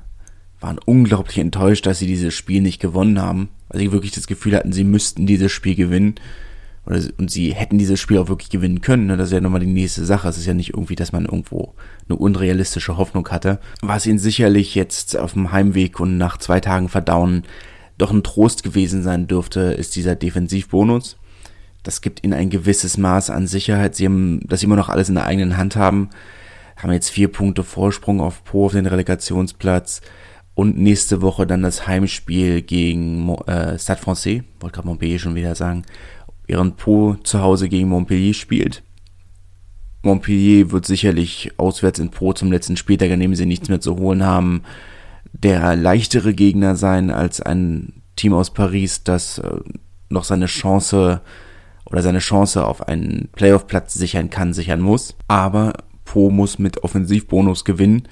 waren 0.61 0.81
unglaublich 0.85 1.39
enttäuscht, 1.39 1.87
dass 1.87 2.01
sie 2.01 2.09
dieses 2.09 2.35
Spiel 2.35 2.63
nicht 2.63 2.81
gewonnen 2.81 3.23
haben. 3.23 3.51
Also 3.69 3.85
sie 3.85 3.93
wirklich 3.93 4.11
das 4.11 4.27
Gefühl 4.27 4.57
hatten, 4.57 4.73
sie 4.73 4.83
müssten 4.83 5.27
dieses 5.27 5.53
Spiel 5.53 5.77
gewinnen 5.77 6.17
und 6.85 7.31
sie 7.31 7.55
hätten 7.55 7.79
dieses 7.79 8.01
Spiel 8.01 8.19
auch 8.19 8.29
wirklich 8.29 8.51
gewinnen 8.51 8.81
können. 8.81 9.07
Ne? 9.07 9.17
Das 9.17 9.29
ist 9.29 9.33
ja 9.33 9.41
nochmal 9.41 9.61
die 9.61 9.67
nächste 9.67 10.05
Sache. 10.05 10.29
Es 10.29 10.37
ist 10.37 10.47
ja 10.47 10.55
nicht 10.55 10.71
irgendwie, 10.71 10.97
dass 10.97 11.13
man 11.13 11.25
irgendwo 11.25 11.75
eine 12.09 12.19
unrealistische 12.19 12.97
Hoffnung 12.97 13.29
hatte. 13.29 13.61
Was 13.83 14.07
ihnen 14.07 14.19
sicherlich 14.19 14.75
jetzt 14.75 15.17
auf 15.17 15.35
dem 15.35 15.53
Heimweg 15.53 16.01
und 16.01 16.19
nach 16.19 16.39
zwei 16.39 16.59
Tagen 16.59 16.89
Verdauen 16.89 17.45
doch 17.99 18.11
ein 18.11 18.25
Trost 18.25 18.65
gewesen 18.65 19.03
sein 19.05 19.29
dürfte, 19.29 19.61
ist 19.61 19.95
dieser 19.95 20.17
Defensivbonus. 20.17 21.19
Das 21.85 22.01
gibt 22.01 22.25
ihnen 22.25 22.33
ein 22.33 22.51
gewisses 22.51 22.97
Maß 22.97 23.31
an 23.31 23.47
Sicherheit. 23.47 23.95
Sie 23.95 24.07
haben, 24.07 24.41
dass 24.49 24.61
sie 24.61 24.67
immer 24.67 24.77
noch 24.77 24.89
alles 24.89 25.09
in 25.09 25.15
der 25.15 25.27
eigenen 25.27 25.57
Hand 25.57 25.77
haben. 25.77 26.11
Haben 26.77 26.93
jetzt 26.93 27.11
vier 27.11 27.29
Punkte 27.29 27.63
Vorsprung 27.63 28.21
auf 28.21 28.43
Po 28.43 28.67
auf 28.67 28.73
den 28.73 28.87
Relegationsplatz. 28.87 30.01
Und 30.55 30.79
nächste 30.79 31.23
Woche 31.23 31.47
dann 31.47 31.63
das 31.63 31.87
Heimspiel 31.87 32.61
gegen 32.61 33.35
äh, 33.47 33.79
Stade 33.79 34.01
Francais. 34.01 34.43
Wollte 34.61 34.75
gerade 34.75 34.89
Montpellier 34.89 35.19
schon 35.19 35.35
wieder 35.35 35.55
sagen 35.55 35.85
während 36.47 36.77
Po 36.77 37.17
zu 37.23 37.41
Hause 37.41 37.69
gegen 37.69 37.89
Montpellier 37.89 38.35
spielt. 38.35 38.83
Montpellier 40.03 40.71
wird 40.71 40.87
sicherlich 40.87 41.53
auswärts 41.59 41.99
in 41.99 42.11
Po 42.11 42.33
zum 42.33 42.51
letzten 42.51 42.77
Spieltag, 42.77 43.11
an 43.13 43.21
dem 43.21 43.35
sie 43.35 43.47
nichts 43.47 43.69
mehr 43.69 43.81
zu 43.81 43.97
holen 43.97 44.25
haben, 44.25 44.63
der 45.33 45.77
leichtere 45.77 46.35
Gegner 46.35 46.77
sein 46.77 47.11
als 47.11 47.41
ein 47.41 48.03
Team 48.17 48.35
aus 48.35 48.53
Paris, 48.53 49.05
das 49.05 49.39
äh, 49.39 49.61
noch 50.09 50.25
seine 50.25 50.47
Chance 50.47 51.23
oder 51.87 52.03
seine 52.03 52.19
Chance 52.19 52.65
auf 52.67 52.87
einen 52.89 53.29
Playoff-Platz 53.33 53.95
sichern 53.95 54.31
kann, 54.31 54.53
sichern 54.53 54.81
muss. 54.81 55.15
Aber 55.29 55.73
Po 56.05 56.31
muss 56.31 56.59
mit 56.59 56.85
Offensivbonus 56.85 57.65
gewinnen 57.65 58.09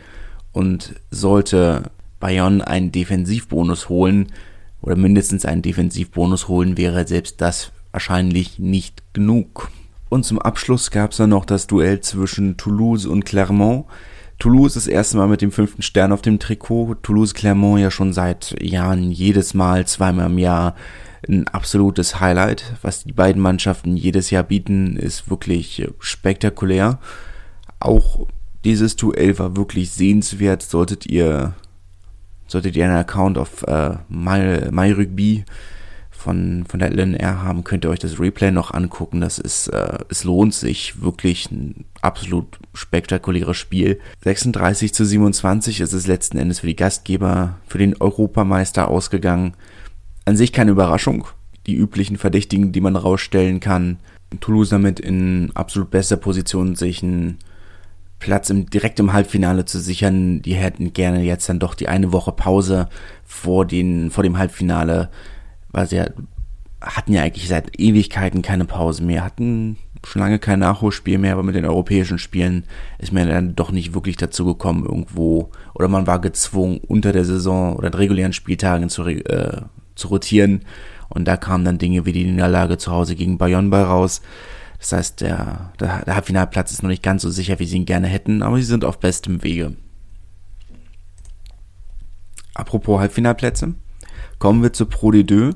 und 0.53 0.95
sollte 1.11 1.91
Bayonne 2.19 2.67
einen 2.67 2.93
Defensivbonus 2.93 3.89
holen 3.89 4.33
oder 4.81 4.97
mindestens 4.97 5.45
einen 5.45 5.63
Defensivbonus 5.63 6.49
holen, 6.49 6.77
wäre 6.77 7.07
selbst 7.07 7.41
das 7.41 7.73
wahrscheinlich 7.93 8.59
nicht 8.59 9.03
genug. 9.13 9.71
Und 10.09 10.25
zum 10.25 10.41
Abschluss 10.41 10.91
gab 10.91 11.13
es 11.13 11.19
dann 11.19 11.31
noch 11.31 11.45
das 11.45 11.67
Duell 11.67 12.01
zwischen 12.01 12.57
Toulouse 12.57 13.07
und 13.07 13.25
Clermont. 13.25 13.87
Toulouse 14.41 14.75
das 14.75 14.87
erste 14.87 15.19
Mal 15.19 15.29
mit 15.29 15.43
dem 15.43 15.53
fünften 15.53 15.83
Stern 15.83 16.13
auf 16.13 16.23
dem 16.23 16.39
Trikot. 16.39 16.97
Toulouse-Clermont 17.03 17.81
ja 17.81 17.91
schon 17.91 18.13
seit 18.13 18.57
Jahren 18.61 19.11
jedes 19.11 19.55
Mal, 19.55 19.87
zweimal 19.87 20.27
im 20.27 20.39
Jahr 20.39 20.75
ein 21.29 21.47
absolutes 21.49 22.21
Highlight. 22.21 22.75
Was 22.83 23.05
die 23.05 23.13
beiden 23.13 23.41
Mannschaften 23.43 23.97
jedes 23.97 24.31
Jahr 24.31 24.43
bieten, 24.43 24.97
ist 24.97 25.31
wirklich 25.31 25.87
spektakulär. 26.01 26.99
Auch 27.79 28.27
dieses 28.65 28.97
Duell 28.97 29.39
war 29.39 29.57
wirklich 29.57 29.91
sehenswert. 29.91 30.63
Solltet 30.63 31.07
ihr, 31.07 31.55
solltet 32.47 32.77
ihr 32.77 32.87
einen 32.87 32.97
Account 32.97 33.39
auf 33.39 33.63
äh, 33.65 33.97
My, 34.09 34.71
My 34.71 34.93
von, 36.21 36.65
von 36.69 36.81
der 36.81 36.91
LNR 36.91 37.43
haben, 37.43 37.65
könnt 37.65 37.85
ihr 37.85 37.91
euch 37.91 37.99
das 37.99 38.21
Replay 38.21 38.51
noch 38.51 38.73
angucken. 38.73 39.21
Das 39.21 39.39
ist, 39.39 39.69
äh, 39.69 39.99
es 40.11 40.25
lohnt 40.25 40.55
sich 40.55 41.01
wirklich 41.03 41.51
ein 41.51 41.87
absolut 42.03 42.59
spektakuläres 42.75 43.57
Spiel. 43.57 44.01
36 44.23 44.93
zu 44.93 45.05
27 45.05 45.81
ist 45.81 45.93
es 45.93 46.07
letzten 46.07 46.39
Endes 46.39 46.61
für 46.61 46.67
die 46.67 46.77
Gastgeber, 46.77 47.57
für 47.67 47.79
den 47.79 47.97
Europameister 47.97 48.89
ausgegangen. 48.89 49.55
An 50.27 50.37
sich 50.37 50.53
keine 50.53 50.73
Überraschung. 50.73 51.27
Die 51.67 51.75
üblichen 51.75 52.19
Verdächtigen, 52.19 52.73
die 52.73 52.81
man 52.81 52.97
rausstellen 52.97 53.61
kann. 53.61 53.99
Toulouse 54.41 54.69
damit 54.69 55.01
in 55.01 55.51
absolut 55.55 55.91
bester 55.91 56.17
Position, 56.17 56.77
sich 56.77 57.03
einen 57.03 57.39
Platz 58.19 58.51
im, 58.51 58.69
direkt 58.69 59.01
im 59.01 59.13
Halbfinale 59.15 59.65
zu 59.65 59.81
sichern. 59.81 60.43
Die 60.43 60.55
hätten 60.55 60.93
gerne 60.93 61.23
jetzt 61.23 61.49
dann 61.49 61.59
doch 61.59 61.75
die 61.75 61.89
eine 61.89 62.13
Woche 62.13 62.33
Pause 62.33 62.89
vor, 63.25 63.65
den, 63.65 64.11
vor 64.11 64.23
dem 64.23 64.37
Halbfinale, 64.39 65.09
weil 65.73 65.87
sie 65.87 65.97
ja, 65.97 66.07
hatten 66.81 67.13
ja 67.13 67.23
eigentlich 67.23 67.49
seit 67.49 67.79
Ewigkeiten 67.79 68.43
keine 68.43 68.65
Pause 68.65 69.03
mehr, 69.03 69.25
hatten 69.25 69.77
schon 70.07 70.23
lange 70.23 70.39
kein 70.39 70.61
Nachholspiel 70.61 71.19
mehr, 71.19 71.35
aber 71.35 71.43
mit 71.43 71.55
den 71.55 71.67
europäischen 71.67 72.19
Spielen 72.19 72.65
ist 72.99 73.13
man 73.13 73.29
dann 73.29 73.55
doch 73.55 73.71
nicht 73.71 73.95
wirklich 73.95 74.17
dazu 74.17 74.45
gekommen, 74.45 74.85
irgendwo, 74.85 75.51
oder 75.75 75.89
man 75.89 76.07
war 76.07 76.21
gezwungen, 76.21 76.79
unter 76.79 77.13
der 77.13 77.25
Saison 77.25 77.77
oder 77.77 77.97
regulären 77.99 78.33
Spieltagen 78.33 78.89
zu, 78.89 79.05
äh, 79.05 79.63
zu 79.95 80.09
rotieren. 80.09 80.63
Und 81.09 81.27
da 81.27 81.37
kamen 81.37 81.65
dann 81.65 81.79
Dinge 81.79 82.07
wie 82.07 82.13
die 82.13 82.25
Niederlage 82.25 82.79
zu 82.79 82.93
Hause 82.93 83.17
gegen 83.17 83.37
Bayonne 83.37 83.69
bei 83.69 83.83
raus. 83.83 84.23
Das 84.79 84.93
heißt, 84.93 85.21
der, 85.21 85.73
der, 85.79 86.05
der 86.05 86.15
Halbfinalplatz 86.15 86.73
ist 86.73 86.83
noch 86.83 86.89
nicht 86.89 87.03
ganz 87.03 87.23
so 87.23 87.31
sicher, 87.31 87.59
wie 87.59 87.67
sie 87.67 87.77
ihn 87.77 87.85
gerne 87.85 88.07
hätten, 88.07 88.43
aber 88.43 88.57
sie 88.57 88.63
sind 88.63 88.85
auf 88.85 88.99
bestem 88.99 89.43
Wege. 89.43 89.77
Apropos 92.55 93.01
Halbfinalplätze, 93.01 93.75
kommen 94.41 94.65
wir 94.65 94.73
zu 94.73 94.87
Pro 94.87 95.11
D2. 95.11 95.55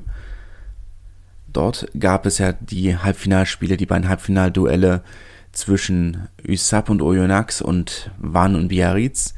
Dort 1.51 1.87
gab 1.99 2.25
es 2.25 2.37
ja 2.37 2.53
die 2.53 2.97
Halbfinalspiele, 2.97 3.75
die 3.75 3.85
beiden 3.85 4.07
Halbfinalduelle 4.07 5.03
zwischen 5.51 6.29
USAP 6.47 6.89
und 6.89 7.01
Oyonnax 7.01 7.61
und 7.61 8.11
Van 8.17 8.55
und 8.55 8.69
Biarritz. 8.69 9.33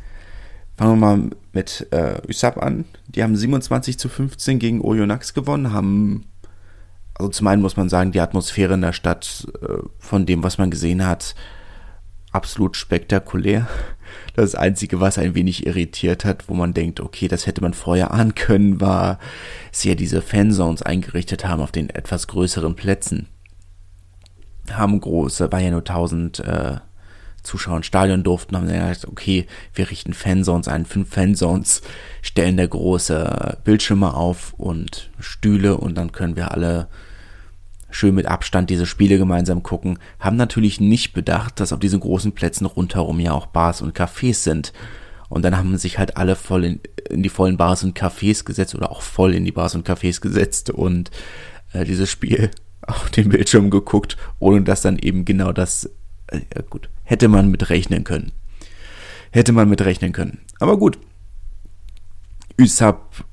Fangen 0.75 1.00
wir 1.00 1.08
mal 1.08 1.30
mit 1.54 1.88
äh, 1.89 2.22
USAP 2.27 2.62
an. 2.62 2.86
Die 3.08 3.24
haben 3.24 3.36
27 3.36 3.98
zu 3.98 4.10
15 4.10 4.60
gegen 4.60 4.82
Oyonnax 4.82 5.34
gewonnen, 5.34 5.74
haben 5.74 6.25
also 7.18 7.30
zum 7.30 7.48
einen 7.48 7.63
muss 7.63 7.77
man 7.77 7.89
sagen, 7.89 8.12
die 8.12 8.22
Atmosphäre 8.22 8.75
in 8.75 8.82
der 8.82 8.94
Stadt, 8.94 9.48
äh, 9.62 9.80
von 9.98 10.25
dem, 10.25 10.44
was 10.44 10.60
man 10.60 10.70
gesehen 10.70 11.06
hat, 11.06 11.34
absolut 12.32 12.75
spektakulär. 12.75 13.68
Das 14.38 14.53
Einzige, 14.53 15.00
was 15.00 15.17
ein 15.17 15.34
wenig 15.34 15.65
irritiert 15.65 16.24
hat, 16.24 16.48
wo 16.48 16.53
man 16.53 16.75
denkt, 16.75 17.00
okay, 17.00 17.27
das 17.27 17.48
hätte 17.48 17.62
man 17.62 17.74
vorher 17.74 18.12
ahnen 18.12 18.36
können, 18.36 18.79
war, 18.79 19.17
sie 19.72 19.89
ja 19.89 19.96
diese 19.96 20.22
Fanzones 20.22 20.84
eingerichtet 20.84 21.44
haben 21.44 21.60
auf 21.60 21.72
den 21.72 21.89
etwas 21.89 22.27
größeren 22.27 22.75
Plätzen. 22.75 23.27
Haben 24.72 25.01
große, 25.01 25.51
war 25.51 25.60
ja 25.60 25.72
nur 25.72 25.79
1000 25.79 26.39
äh, 26.41 26.75
Zuschauer 27.41 27.77
im 27.77 27.84
Stadion 27.84 28.22
durften, 28.22 28.56
haben 28.56 28.67
dann 28.67 28.77
gesagt, 28.77 29.08
okay, 29.08 29.48
wir 29.74 29.89
richten 29.89 30.13
Fanzones 30.13 30.67
ein, 30.67 30.86
fünf 30.86 31.10
Fanzones, 31.10 31.82
stellen 32.22 32.58
da 32.58 32.67
große 32.67 33.58
Bildschirme 33.63 34.13
auf 34.13 34.53
und 34.53 35.10
Stühle 35.20 35.77
und 35.77 35.96
dann 35.96 36.12
können 36.12 36.36
wir 36.36 36.51
alle 36.51 36.89
schön 37.89 38.15
mit 38.15 38.25
Abstand 38.25 38.70
diese 38.70 38.86
Spiele 38.86 39.17
gemeinsam 39.17 39.63
gucken, 39.63 40.00
haben 40.20 40.36
natürlich 40.36 40.79
nicht 40.79 41.13
bedacht, 41.13 41.60
dass 41.60 41.74
auf 41.74 41.79
diesen 41.79 42.00
großen 42.00 42.34
Plätzen 42.34 42.65
rundherum 42.65 43.20
ja 43.20 43.32
auch 43.32 43.48
Bars 43.48 43.82
und 43.82 43.98
Cafés 43.98 44.36
sind. 44.36 44.74
Und 45.29 45.44
dann 45.44 45.58
haben 45.58 45.77
sich 45.77 45.98
halt 45.98 46.17
alle 46.17 46.36
voll 46.36 46.65
in, 46.65 46.79
in 47.10 47.24
die 47.24 47.29
vollen 47.29 47.58
Bars 47.58 47.84
und 47.84 47.98
Cafés 47.98 48.46
gesetzt 48.46 48.75
oder 48.75 48.91
auch 48.91 49.01
voll 49.01 49.34
in 49.34 49.46
die 49.46 49.51
Bars 49.51 49.75
und 49.75 49.88
Cafés 49.88 50.22
gesetzt 50.22 50.70
und 50.70 51.12
äh, 51.74 51.84
dieses 51.84 52.10
Spiel 52.10 52.51
auf 52.82 53.10
den 53.10 53.29
Bildschirm 53.29 53.70
geguckt, 53.70 54.17
ohne 54.39 54.62
dass 54.62 54.82
dann 54.82 54.98
eben 55.00 55.25
genau 55.25 55.51
das, 55.51 55.89
äh, 56.27 56.41
gut, 56.70 56.89
hätte 57.03 57.27
man 57.27 57.50
mit 57.50 57.70
rechnen 57.70 58.03
können. 58.03 58.32
Hätte 59.32 59.51
man 59.51 59.70
mit 59.70 59.82
rechnen 59.82 60.13
können. 60.13 60.39
Aber 60.60 60.77
gut. 60.77 60.98
USAP 62.60 63.25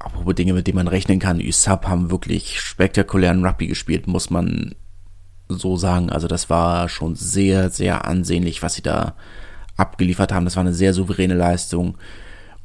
apropos 0.00 0.34
Dinge, 0.34 0.54
mit 0.54 0.66
denen 0.66 0.76
man 0.76 0.88
rechnen 0.88 1.18
kann, 1.18 1.40
USAP 1.40 1.86
haben 1.86 2.10
wirklich 2.10 2.60
spektakulären 2.60 3.44
Rugby 3.44 3.68
gespielt, 3.68 4.06
muss 4.06 4.30
man 4.30 4.74
so 5.48 5.76
sagen. 5.76 6.10
Also 6.10 6.26
das 6.26 6.50
war 6.50 6.88
schon 6.88 7.14
sehr, 7.14 7.70
sehr 7.70 8.06
ansehnlich, 8.06 8.62
was 8.62 8.74
sie 8.74 8.82
da 8.82 9.14
abgeliefert 9.76 10.32
haben. 10.32 10.44
Das 10.44 10.56
war 10.56 10.62
eine 10.62 10.74
sehr 10.74 10.94
souveräne 10.94 11.34
Leistung. 11.34 11.98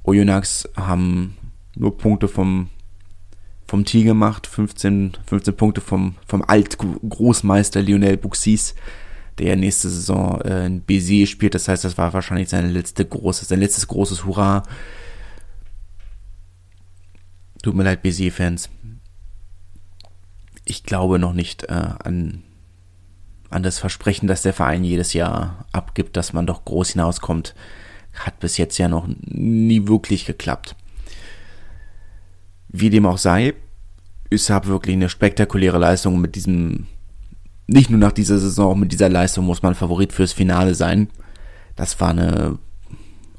Oyonnax 0.04 0.70
haben 0.76 1.36
nur 1.76 1.98
Punkte 1.98 2.28
vom, 2.28 2.70
vom 3.68 3.86
Tee 3.86 4.04
gemacht, 4.04 4.48
15, 4.48 5.18
15 5.26 5.56
Punkte 5.56 5.82
vom, 5.82 6.16
vom 6.26 6.42
Alt-Großmeister 6.42 7.82
Lionel 7.82 8.18
Buxis, 8.18 8.76
der 9.40 9.58
nächste 9.58 9.90
Saison 9.90 10.40
äh, 10.42 10.66
in 10.66 10.82
Béziers 10.84 11.28
spielt. 11.28 11.56
Das 11.56 11.68
heißt, 11.68 11.84
das 11.84 11.98
war 11.98 12.14
wahrscheinlich 12.14 12.48
seine 12.48 12.70
letzte 12.70 13.04
große, 13.04 13.44
sein 13.44 13.60
letztes 13.60 13.88
großes 13.88 14.26
Hurra. 14.26 14.64
Tut 17.66 17.74
mir 17.74 17.82
leid, 17.82 18.04
BC-Fans. 18.04 18.70
Ich 20.66 20.84
glaube 20.84 21.18
noch 21.18 21.34
nicht 21.34 21.64
äh, 21.64 21.70
an, 21.72 22.44
an 23.50 23.64
das 23.64 23.80
Versprechen, 23.80 24.28
das 24.28 24.44
der 24.44 24.54
Verein 24.54 24.84
jedes 24.84 25.14
Jahr 25.14 25.66
abgibt, 25.72 26.16
dass 26.16 26.32
man 26.32 26.46
doch 26.46 26.64
groß 26.64 26.92
hinauskommt. 26.92 27.56
Hat 28.14 28.40
bis 28.40 28.58
jetzt 28.58 28.78
ja 28.78 28.88
noch 28.88 29.08
nie 29.08 29.88
wirklich 29.88 30.28
geklappt. 30.28 30.76
Wie 32.68 32.92
dem 32.92 33.08
auch 33.08 33.18
sei, 33.18 33.56
ich 34.30 34.52
habe 34.52 34.68
wirklich 34.68 34.94
eine 34.94 35.10
spektakuläre 35.10 35.80
Leistung 35.80 36.22
mit 36.22 36.36
diesem, 36.36 36.86
nicht 37.66 37.90
nur 37.90 38.00
nach 38.00 38.12
dieser 38.12 38.38
Saison, 38.38 38.74
auch 38.74 38.78
mit 38.78 38.92
dieser 38.92 39.10
Leistung 39.10 39.44
muss 39.44 39.64
man 39.64 39.74
Favorit 39.74 40.14
fürs 40.14 40.34
Finale 40.34 40.76
sein. 40.76 41.10
Das 41.76 42.00
war 42.00 42.12
eine 42.12 42.60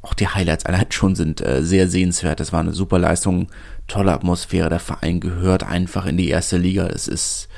auch 0.06 0.14
die 0.14 0.28
Highlights 0.28 0.64
allein 0.66 0.86
schon 0.90 1.16
sind 1.16 1.40
äh, 1.40 1.64
sehr 1.64 1.88
sehenswert. 1.88 2.38
Das 2.38 2.52
war 2.52 2.60
eine 2.60 2.72
super 2.72 2.98
Leistung, 2.98 3.48
tolle 3.88 4.12
Atmosphäre. 4.12 4.68
Der 4.68 4.78
Verein 4.78 5.18
gehört 5.18 5.64
einfach 5.64 6.06
in 6.06 6.16
die 6.16 6.28
erste 6.28 6.58
Liga. 6.58 6.86
Es 6.86 7.08
ist, 7.08 7.48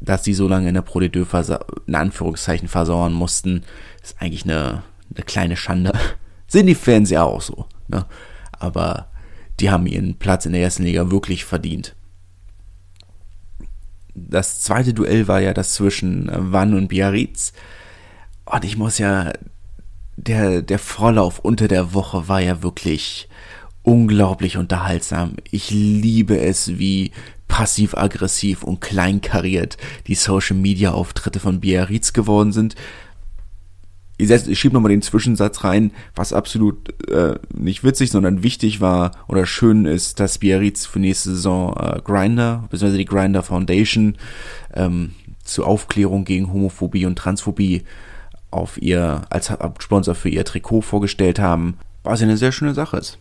dass 0.00 0.22
sie 0.22 0.34
so 0.34 0.46
lange 0.46 0.68
in 0.68 0.74
der 0.74 0.82
Pro 0.82 1.00
D2 1.00 1.60
in 1.88 1.94
Anführungszeichen 1.96 2.68
versauern 2.68 3.12
mussten, 3.12 3.64
ist 4.02 4.20
eigentlich 4.20 4.44
eine, 4.44 4.84
eine 5.12 5.24
kleine 5.24 5.56
Schande. 5.56 5.92
Sind 6.46 6.66
die 6.66 6.76
Fans 6.76 7.10
ja 7.10 7.24
auch 7.24 7.40
so. 7.40 7.66
Ne? 7.88 8.06
Aber 8.52 9.08
die 9.58 9.70
haben 9.70 9.86
ihren 9.86 10.16
Platz 10.18 10.46
in 10.46 10.52
der 10.52 10.62
ersten 10.62 10.84
Liga 10.84 11.10
wirklich 11.10 11.44
verdient. 11.44 11.96
Das 14.14 14.60
zweite 14.60 14.94
Duell 14.94 15.26
war 15.26 15.40
ja 15.40 15.54
das 15.54 15.74
zwischen 15.74 16.30
Wann 16.32 16.74
und 16.74 16.86
Biarritz. 16.86 17.52
Und 18.44 18.64
ich 18.64 18.76
muss 18.76 18.98
ja 18.98 19.32
der, 20.16 20.62
der 20.62 20.78
Vorlauf 20.78 21.38
unter 21.38 21.68
der 21.68 21.94
Woche 21.94 22.28
war 22.28 22.40
ja 22.40 22.62
wirklich 22.62 23.28
unglaublich 23.82 24.56
unterhaltsam. 24.56 25.34
Ich 25.50 25.70
liebe 25.70 26.38
es, 26.40 26.78
wie 26.78 27.12
passiv-aggressiv 27.48 28.64
und 28.64 28.80
kleinkariert 28.80 29.76
die 30.06 30.14
Social-Media-Auftritte 30.14 31.38
von 31.38 31.60
Biarritz 31.60 32.12
geworden 32.12 32.52
sind. 32.52 32.74
Ich, 34.16 34.30
ich 34.30 34.58
schiebe 34.58 34.74
nochmal 34.74 34.92
den 34.92 35.02
Zwischensatz 35.02 35.64
rein, 35.64 35.92
was 36.14 36.32
absolut 36.32 36.94
äh, 37.08 37.34
nicht 37.52 37.84
witzig, 37.84 38.10
sondern 38.10 38.42
wichtig 38.42 38.80
war 38.80 39.10
oder 39.28 39.44
schön 39.44 39.86
ist, 39.86 40.20
dass 40.20 40.38
Biarritz 40.38 40.86
für 40.86 41.00
nächste 41.00 41.30
Saison 41.30 41.76
äh, 41.76 42.00
Grinder, 42.02 42.64
beziehungsweise 42.70 42.98
die 42.98 43.04
Grinder 43.04 43.42
Foundation 43.42 44.16
ähm, 44.72 45.12
zur 45.42 45.66
Aufklärung 45.66 46.24
gegen 46.24 46.52
Homophobie 46.52 47.06
und 47.06 47.16
Transphobie 47.16 47.82
auf 48.54 48.80
ihr, 48.80 49.22
als 49.30 49.52
Sponsor 49.78 50.14
für 50.14 50.28
ihr 50.28 50.44
Trikot 50.44 50.82
vorgestellt 50.82 51.38
haben, 51.38 51.78
was 52.02 52.22
eine 52.22 52.36
sehr 52.36 52.52
schöne 52.52 52.74
Sache 52.74 52.96
ist. 52.96 53.18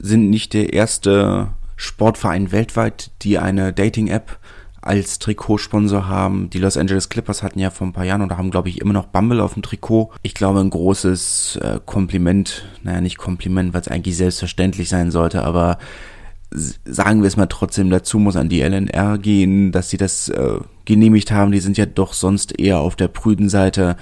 Sind 0.00 0.30
nicht 0.30 0.52
der 0.52 0.72
erste 0.72 1.48
Sportverein 1.76 2.52
weltweit, 2.52 3.10
die 3.22 3.38
eine 3.38 3.72
Dating-App 3.72 4.38
als 4.80 5.20
Trikotsponsor 5.20 6.08
haben. 6.08 6.50
Die 6.50 6.58
Los 6.58 6.76
Angeles 6.76 7.08
Clippers 7.08 7.42
hatten 7.42 7.60
ja 7.60 7.70
vor 7.70 7.86
ein 7.86 7.92
paar 7.92 8.04
Jahren 8.04 8.22
oder 8.22 8.36
haben, 8.36 8.50
glaube 8.50 8.68
ich, 8.68 8.80
immer 8.80 8.92
noch 8.92 9.06
Bumble 9.06 9.40
auf 9.40 9.54
dem 9.54 9.62
Trikot. 9.62 10.10
Ich 10.22 10.34
glaube, 10.34 10.60
ein 10.60 10.70
großes 10.70 11.56
äh, 11.56 11.80
Kompliment, 11.86 12.66
naja, 12.82 13.00
nicht 13.00 13.16
Kompliment, 13.16 13.72
weil 13.72 13.80
es 13.80 13.88
eigentlich 13.88 14.16
selbstverständlich 14.16 14.88
sein 14.88 15.10
sollte, 15.10 15.44
aber 15.44 15.78
sagen 16.84 17.22
wir 17.22 17.28
es 17.28 17.36
mal 17.36 17.46
trotzdem 17.46 17.90
dazu, 17.90 18.18
muss 18.18 18.36
an 18.36 18.48
die 18.48 18.60
LNR 18.60 19.18
gehen, 19.18 19.72
dass 19.72 19.88
sie 19.88 19.96
das 19.96 20.28
äh, 20.28 20.58
genehmigt 20.84 21.30
haben. 21.30 21.52
Die 21.52 21.60
sind 21.60 21.76
ja 21.78 21.86
doch 21.86 22.12
sonst 22.12 22.58
eher 22.58 22.80
auf 22.80 22.96
der 22.96 23.08
prüden 23.08 23.48
Seite 23.48 23.96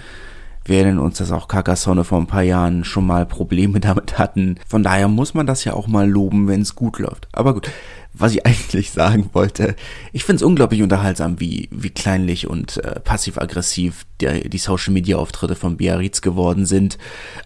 während 0.64 1.00
uns 1.00 1.18
das 1.18 1.32
auch 1.32 1.48
Carcassonne 1.48 2.04
vor 2.04 2.18
ein 2.18 2.26
paar 2.26 2.42
Jahren 2.42 2.84
schon 2.84 3.06
mal 3.06 3.26
Probleme 3.26 3.80
damit 3.80 4.18
hatten. 4.18 4.56
Von 4.66 4.82
daher 4.82 5.08
muss 5.08 5.34
man 5.34 5.46
das 5.46 5.64
ja 5.64 5.74
auch 5.74 5.86
mal 5.86 6.08
loben, 6.08 6.48
wenn 6.48 6.62
es 6.62 6.74
gut 6.74 6.98
läuft. 6.98 7.28
Aber 7.32 7.54
gut, 7.54 7.70
was 8.12 8.34
ich 8.34 8.46
eigentlich 8.46 8.90
sagen 8.90 9.30
wollte, 9.32 9.74
ich 10.12 10.24
finde 10.24 10.36
es 10.36 10.42
unglaublich 10.42 10.82
unterhaltsam, 10.82 11.40
wie, 11.40 11.68
wie 11.72 11.90
kleinlich 11.90 12.48
und 12.48 12.78
äh, 12.78 13.00
passiv-aggressiv 13.00 14.06
die 14.20 14.58
Social-Media-Auftritte 14.58 15.56
von 15.56 15.76
Biarritz 15.76 16.20
geworden 16.20 16.66
sind. 16.66 16.98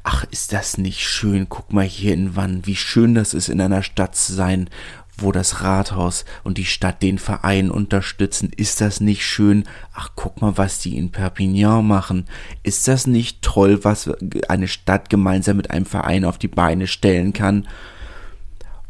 Ach, 0.02 0.24
ist 0.30 0.52
das 0.52 0.76
nicht 0.76 1.00
schön? 1.00 1.48
Guck 1.48 1.72
mal 1.72 1.84
hier 1.84 2.14
in 2.14 2.36
Wann, 2.36 2.66
wie 2.66 2.76
schön 2.76 3.14
das 3.14 3.32
ist, 3.32 3.48
in 3.48 3.60
einer 3.60 3.82
Stadt 3.82 4.16
zu 4.16 4.32
sein, 4.32 4.68
wo 5.16 5.32
das 5.32 5.62
Rathaus 5.62 6.24
und 6.42 6.58
die 6.58 6.64
Stadt 6.64 7.02
den 7.02 7.18
Verein 7.18 7.70
unterstützen. 7.70 8.50
Ist 8.56 8.80
das 8.80 9.00
nicht 9.00 9.24
schön? 9.24 9.64
Ach, 9.94 10.10
guck 10.14 10.40
mal, 10.40 10.56
was 10.56 10.78
die 10.78 10.96
in 10.96 11.12
Perpignan 11.12 11.86
machen. 11.86 12.26
Ist 12.62 12.88
das 12.88 13.06
nicht 13.06 13.42
toll, 13.42 13.84
was 13.84 14.10
eine 14.48 14.68
Stadt 14.68 15.10
gemeinsam 15.10 15.56
mit 15.56 15.70
einem 15.70 15.86
Verein 15.86 16.24
auf 16.24 16.38
die 16.38 16.48
Beine 16.48 16.86
stellen 16.86 17.32
kann? 17.32 17.68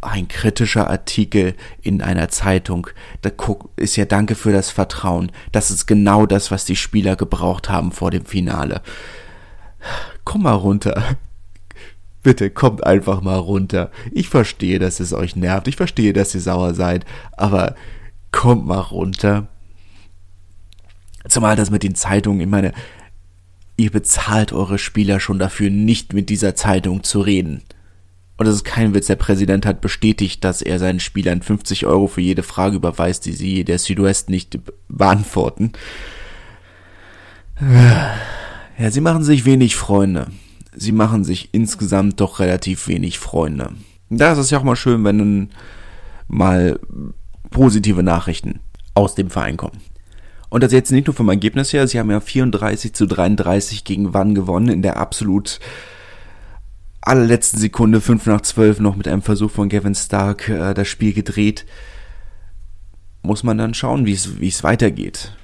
Ein 0.01 0.29
kritischer 0.29 0.91
Artikel 0.91 1.55
in 1.81 2.03
einer 2.03 2.29
Zeitung, 2.29 2.89
da 3.23 3.31
ist 3.77 3.97
ja 3.97 4.05
Danke 4.05 4.35
für 4.35 4.53
das 4.53 4.71
Vertrauen. 4.71 5.33
Das 5.53 5.71
ist 5.71 5.87
genau 5.87 6.27
das, 6.27 6.51
was 6.51 6.67
die 6.67 6.77
Spieler 6.77 7.17
gebraucht 7.17 7.71
haben 7.71 7.91
vor 7.91 8.11
dem 8.11 8.27
Finale. 8.27 8.83
Komm 10.25 10.43
mal 10.43 10.53
runter. 10.53 11.17
Bitte 12.25 12.49
kommt 12.49 12.85
einfach 12.85 13.21
mal 13.21 13.37
runter. 13.37 13.91
Ich 14.11 14.31
verstehe, 14.31 14.79
dass 14.79 14.99
es 14.99 15.13
euch 15.13 15.37
nervt. 15.37 15.69
Ich 15.69 15.77
verstehe, 15.77 16.15
dass 16.15 16.35
ihr 16.35 16.41
sauer 16.41 16.75
seid. 16.75 17.05
Aber 17.37 17.77
kommt 18.33 18.67
mal 18.67 18.81
runter. 18.81 19.47
Zumal 21.29 21.55
das 21.55 21.71
mit 21.71 21.83
den 21.83 21.95
Zeitungen, 21.95 22.41
ich 22.41 22.49
meine, 22.49 22.73
ihr 23.77 23.91
bezahlt 23.91 24.55
eure 24.55 24.79
Spieler 24.79 25.21
schon 25.21 25.39
dafür, 25.39 25.69
nicht 25.69 26.15
mit 26.15 26.31
dieser 26.31 26.55
Zeitung 26.55 27.03
zu 27.03 27.21
reden. 27.21 27.63
Und 28.39 28.47
das 28.47 28.55
ist 28.55 28.65
kein 28.65 28.95
Witz. 28.95 29.07
Der 29.07 29.17
Präsident 29.17 29.67
hat 29.67 29.83
bestätigt, 29.83 30.45
dass 30.45 30.63
er 30.63 30.79
seinen 30.79 31.01
Spielern 31.01 31.43
50 31.43 31.85
Euro 31.85 32.07
für 32.07 32.23
jede 32.23 32.43
Frage 32.43 32.77
überweist, 32.77 33.27
die 33.27 33.33
sie 33.33 33.65
der 33.65 33.79
Südwest 33.79 34.31
nicht 34.31 34.59
beantworten. 34.89 35.73
Ja, 38.79 38.91
sie 38.91 39.03
machen 39.03 39.23
sich 39.25 39.45
wenig 39.45 39.77
Freunde 39.77 40.29
sie 40.77 40.93
machen 40.93 41.25
sich 41.25 41.51
insgesamt 41.53 42.21
doch 42.21 42.41
relativ 42.41 42.89
wenig 42.89 43.19
Freunde. 43.19 43.71
Da 44.11 44.33
ist 44.33 44.39
es 44.39 44.51
ja 44.51 44.59
auch 44.59 44.65
mal 44.65 44.77
schön, 44.77 45.05
wenn 45.05 45.19
dann 45.19 45.51
mal 46.29 46.79
positive 47.51 48.03
Nachrichten 48.03 48.61
aus 48.95 49.15
dem 49.15 49.31
Verein 49.31 49.57
kommen. 49.57 49.81
Und 50.51 50.63
das 50.63 50.73
jetzt 50.73 50.93
nicht 50.93 51.07
nur 51.07 51.15
vom 51.15 51.29
Ergebnis 51.29 51.73
her, 51.73 51.89
sie 51.89 51.99
haben 51.99 52.11
ja 52.11 52.21
34 52.21 52.93
zu 52.93 53.07
33 53.07 53.85
gegen 53.85 54.15
Wann 54.15 54.35
gewonnen, 54.35 54.69
in 54.69 54.83
der 54.83 54.99
absolut 54.99 55.59
allerletzten 57.01 57.61
Sekunde, 57.61 58.01
5 58.01 58.27
nach 58.27 58.41
12, 58.41 58.81
noch 58.81 58.97
mit 58.97 59.09
einem 59.09 59.23
Versuch 59.23 59.51
von 59.51 59.69
Gavin 59.69 59.95
Stark 59.95 60.49
äh, 60.49 60.75
das 60.75 60.89
Spiel 60.89 61.13
gedreht. 61.13 61.67
Muss 63.23 63.43
man 63.43 63.59
dann 63.59 63.75
schauen, 63.75 64.07
wie 64.07 64.13
es 64.13 64.65
weitergeht. 64.65 65.37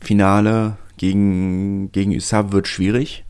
Finale 0.00 0.76
gegen, 0.96 1.92
gegen 1.92 2.16
Usab 2.16 2.52
wird 2.52 2.68
schwierig 2.68 3.24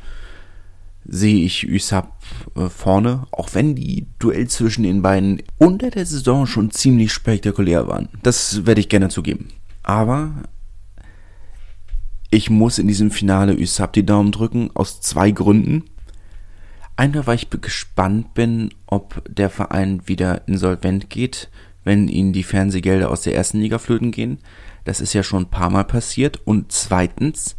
sehe 1.09 1.45
ich 1.45 1.69
Usab 1.69 2.23
äh, 2.55 2.69
vorne, 2.69 3.27
auch 3.33 3.55
wenn 3.55 3.75
die 3.75 4.07
Duell 4.19 4.47
zwischen 4.47 4.83
den 4.83 5.03
beiden 5.03 5.43
unter 5.57 5.91
der 5.91 6.07
Saison 6.07 6.47
schon 6.47 6.71
ziemlich 6.71 7.13
spektakulär 7.13 7.89
waren. 7.89 8.09
Das 8.23 8.67
werde 8.67 8.81
ich 8.81 8.91
gerne 8.91 9.09
zugeben. 9.09 9.49
Aber 9.83 10.35
ich 12.31 12.51
muss 12.51 12.79
in 12.79 12.87
diesem 12.87 13.11
Finale 13.11 13.57
Usab 13.57 13.95
die 13.95 14.05
Daumen 14.05 14.33
drücken, 14.33 14.71
aus 14.75 15.01
zwei 15.01 15.31
Gründen. 15.31 15.85
Einmal, 16.97 17.27
weil 17.27 17.37
ich 17.37 17.49
gespannt 17.49 18.35
bin, 18.35 18.71
ob 18.87 19.23
der 19.29 19.49
Verein 19.49 20.03
wieder 20.07 20.47
insolvent 20.47 21.09
geht, 21.09 21.49
wenn 21.85 22.09
ihnen 22.09 22.35
die 22.35 22.43
Fernsehgelder 22.43 23.11
aus 23.11 23.23
der 23.23 23.35
ersten 23.35 23.61
Liga 23.61 23.79
flöten 23.79 24.11
gehen. 24.11 24.39
Das 24.85 25.01
ist 25.01 25.15
ja 25.15 25.23
schon 25.23 25.45
ein 25.45 25.51
paar 25.51 25.71
Mal 25.71 25.85
passiert. 25.85 26.41
Und 26.45 26.71
zweitens, 26.71 27.57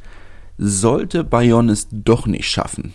sollte 0.59 1.23
Bayonne 1.23 1.71
es 1.71 1.87
doch 1.89 2.27
nicht 2.27 2.47
schaffen, 2.47 2.93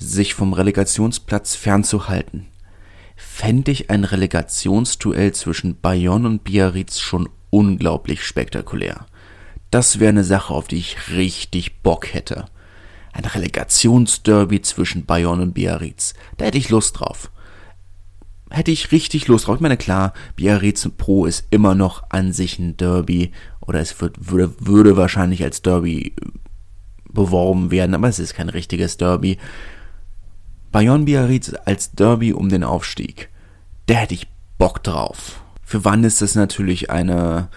sich 0.00 0.34
vom 0.34 0.52
Relegationsplatz 0.52 1.54
fernzuhalten. 1.54 2.46
Fände 3.16 3.70
ich 3.70 3.90
ein 3.90 4.04
Relegationsduell 4.04 5.32
zwischen 5.32 5.78
Bayonne 5.80 6.26
und 6.26 6.44
Biarritz 6.44 6.98
schon 6.98 7.28
unglaublich 7.50 8.24
spektakulär. 8.24 9.06
Das 9.70 10.00
wäre 10.00 10.08
eine 10.08 10.24
Sache, 10.24 10.54
auf 10.54 10.66
die 10.66 10.78
ich 10.78 11.10
richtig 11.10 11.82
Bock 11.82 12.12
hätte. 12.12 12.46
Ein 13.12 13.24
Relegationsderby 13.24 14.62
zwischen 14.62 15.04
Bayonne 15.04 15.42
und 15.42 15.52
Biarritz. 15.54 16.14
Da 16.38 16.46
hätte 16.46 16.58
ich 16.58 16.70
Lust 16.70 16.98
drauf. 16.98 17.30
Hätte 18.50 18.70
ich 18.70 18.90
richtig 18.90 19.28
Lust 19.28 19.46
drauf. 19.46 19.56
Ich 19.56 19.60
meine, 19.60 19.76
klar, 19.76 20.12
Biarritz 20.34 20.88
Pro 20.96 21.26
ist 21.26 21.46
immer 21.50 21.74
noch 21.74 22.04
an 22.08 22.32
sich 22.32 22.58
ein 22.58 22.76
Derby. 22.76 23.32
Oder 23.60 23.80
es 23.80 24.00
wird, 24.00 24.30
würde, 24.30 24.52
würde 24.58 24.96
wahrscheinlich 24.96 25.44
als 25.44 25.62
Derby 25.62 26.14
beworben 27.12 27.70
werden, 27.70 27.94
aber 27.94 28.08
es 28.08 28.18
ist 28.18 28.34
kein 28.34 28.48
richtiges 28.48 28.96
Derby. 28.96 29.38
Bayonne 30.72 31.04
Biarritz 31.04 31.52
als 31.64 31.92
Derby 31.92 32.32
um 32.32 32.48
den 32.48 32.64
Aufstieg. 32.64 33.28
Da 33.86 33.94
hätte 33.94 34.14
ich 34.14 34.28
Bock 34.58 34.82
drauf. 34.82 35.42
Für 35.64 35.84
Wann 35.84 36.04
ist 36.04 36.22
das 36.22 36.34
natürlich 36.34 36.90
eine, 36.90 37.48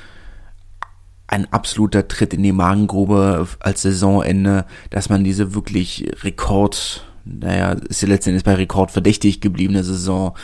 ein 1.28 1.52
absoluter 1.52 2.08
Tritt 2.08 2.34
in 2.34 2.44
die 2.44 2.52
Magengrube 2.52 3.48
als 3.60 3.84
Saisonende, 3.84 4.66
dass 4.90 5.10
man 5.10 5.24
diese 5.24 5.54
wirklich 5.54 6.12
Rekord, 6.24 7.06
naja, 7.26 7.72
ist 7.72 8.02
ja 8.02 8.08
letztendlich 8.08 8.44
bei 8.44 8.56
Rekord 8.56 8.92
verdächtig 8.92 9.42
gebliebene 9.42 9.84
Saison 9.84 10.36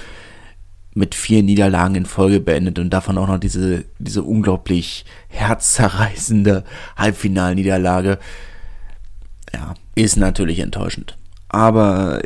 mit 0.94 1.16
vier 1.16 1.44
Niederlagen 1.44 1.96
in 1.96 2.06
Folge 2.06 2.40
beendet 2.40 2.78
und 2.80 2.90
davon 2.90 3.18
auch 3.18 3.28
noch 3.28 3.40
diese, 3.40 3.86
diese 4.00 4.24
unglaublich 4.24 5.06
herzzerreißende 5.30 6.64
Halbfinalniederlage. 6.98 8.20
Ja, 9.54 9.76
ist 9.96 10.18
natürlich 10.18 10.60
enttäuschend. 10.60 11.18
Aber 11.48 12.22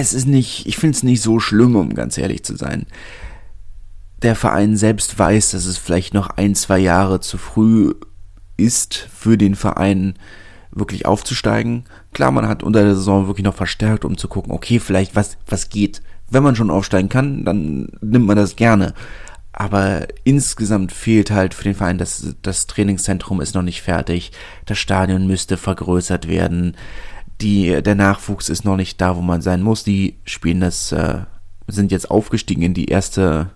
es 0.00 0.12
ist 0.14 0.26
nicht, 0.26 0.66
ich 0.66 0.76
finde 0.76 0.96
es 0.96 1.02
nicht 1.02 1.20
so 1.20 1.38
schlimm, 1.38 1.76
um 1.76 1.94
ganz 1.94 2.16
ehrlich 2.16 2.44
zu 2.44 2.56
sein. 2.56 2.86
Der 4.22 4.36
Verein 4.36 4.76
selbst 4.76 5.18
weiß, 5.18 5.50
dass 5.50 5.66
es 5.66 5.78
vielleicht 5.78 6.14
noch 6.14 6.30
ein, 6.30 6.54
zwei 6.54 6.78
Jahre 6.78 7.20
zu 7.20 7.38
früh 7.38 7.94
ist 8.56 9.08
für 9.12 9.36
den 9.36 9.54
Verein 9.54 10.14
wirklich 10.70 11.04
aufzusteigen. 11.04 11.84
Klar, 12.12 12.30
man 12.30 12.48
hat 12.48 12.62
unter 12.62 12.82
der 12.82 12.94
Saison 12.94 13.26
wirklich 13.26 13.44
noch 13.44 13.54
verstärkt, 13.54 14.04
um 14.04 14.16
zu 14.16 14.28
gucken, 14.28 14.52
okay, 14.52 14.78
vielleicht 14.78 15.14
was, 15.16 15.36
was 15.46 15.68
geht. 15.68 16.02
Wenn 16.30 16.42
man 16.42 16.56
schon 16.56 16.70
aufsteigen 16.70 17.08
kann, 17.08 17.44
dann 17.44 17.88
nimmt 18.00 18.26
man 18.26 18.36
das 18.36 18.56
gerne. 18.56 18.94
Aber 19.52 20.06
insgesamt 20.24 20.92
fehlt 20.92 21.30
halt 21.30 21.52
für 21.52 21.64
den 21.64 21.74
Verein, 21.74 21.98
das, 21.98 22.34
das 22.40 22.66
Trainingszentrum 22.66 23.42
ist 23.42 23.54
noch 23.54 23.62
nicht 23.62 23.82
fertig. 23.82 24.32
Das 24.64 24.78
Stadion 24.78 25.26
müsste 25.26 25.58
vergrößert 25.58 26.26
werden 26.26 26.74
die, 27.42 27.82
der 27.82 27.94
Nachwuchs 27.94 28.48
ist 28.48 28.64
noch 28.64 28.76
nicht 28.76 29.00
da, 29.00 29.16
wo 29.16 29.20
man 29.20 29.42
sein 29.42 29.62
muss. 29.62 29.84
Die 29.84 30.16
spielen 30.24 30.60
das, 30.60 30.92
äh, 30.92 31.20
sind 31.66 31.92
jetzt 31.92 32.10
aufgestiegen 32.10 32.62
in 32.62 32.74
die 32.74 32.86
erste 32.86 33.50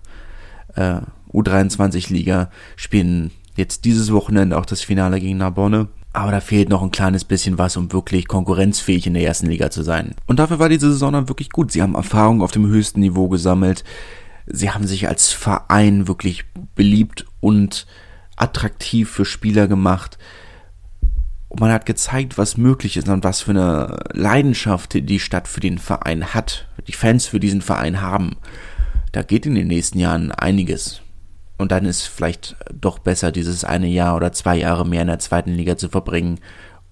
äh, 0.75 0.99
U23-Liga, 1.31 2.49
spielen 2.75 3.31
jetzt 3.55 3.85
dieses 3.85 4.11
Wochenende 4.11 4.57
auch 4.57 4.65
das 4.65 4.81
Finale 4.81 5.19
gegen 5.19 5.37
Narbonne. 5.37 5.87
Aber 6.13 6.31
da 6.31 6.39
fehlt 6.39 6.69
noch 6.69 6.81
ein 6.81 6.91
kleines 6.91 7.25
bisschen 7.25 7.57
was, 7.57 7.77
um 7.77 7.93
wirklich 7.93 8.27
konkurrenzfähig 8.27 9.05
in 9.05 9.13
der 9.13 9.23
ersten 9.23 9.47
Liga 9.47 9.69
zu 9.69 9.83
sein. 9.83 10.15
Und 10.25 10.39
dafür 10.39 10.57
war 10.57 10.69
diese 10.69 10.91
Saison 10.91 11.13
dann 11.13 11.29
wirklich 11.29 11.49
gut. 11.49 11.71
Sie 11.71 11.81
haben 11.81 11.95
Erfahrung 11.95 12.41
auf 12.41 12.51
dem 12.51 12.65
höchsten 12.65 13.01
Niveau 13.01 13.29
gesammelt. 13.29 13.83
Sie 14.47 14.71
haben 14.71 14.87
sich 14.87 15.07
als 15.07 15.31
Verein 15.31 16.07
wirklich 16.07 16.45
beliebt 16.75 17.25
und 17.39 17.85
attraktiv 18.35 19.09
für 19.11 19.25
Spieler 19.25 19.67
gemacht. 19.67 20.17
Und 21.49 21.61
man 21.61 21.71
hat 21.71 21.85
gezeigt, 21.85 22.37
was 22.37 22.57
möglich 22.57 22.97
ist 22.97 23.07
und 23.07 23.23
was 23.23 23.41
für 23.41 23.51
eine 23.51 23.97
Leidenschaft 24.11 24.93
die 24.93 25.19
Stadt 25.19 25.47
für 25.47 25.61
den 25.61 25.77
Verein 25.77 26.33
hat, 26.33 26.67
die 26.87 26.93
Fans 26.93 27.25
für 27.25 27.39
diesen 27.39 27.61
Verein 27.61 28.01
haben. 28.01 28.35
Da 29.13 29.23
geht 29.23 29.45
in 29.45 29.55
den 29.55 29.67
nächsten 29.67 29.99
Jahren 29.99 30.31
einiges. 30.31 31.01
Und 31.57 31.71
dann 31.71 31.85
ist 31.85 32.03
vielleicht 32.03 32.55
doch 32.73 32.99
besser, 32.99 33.31
dieses 33.31 33.63
eine 33.63 33.87
Jahr 33.87 34.15
oder 34.15 34.31
zwei 34.31 34.57
Jahre 34.57 34.85
mehr 34.85 35.01
in 35.01 35.07
der 35.07 35.19
zweiten 35.19 35.51
Liga 35.51 35.77
zu 35.77 35.89
verbringen, 35.89 36.39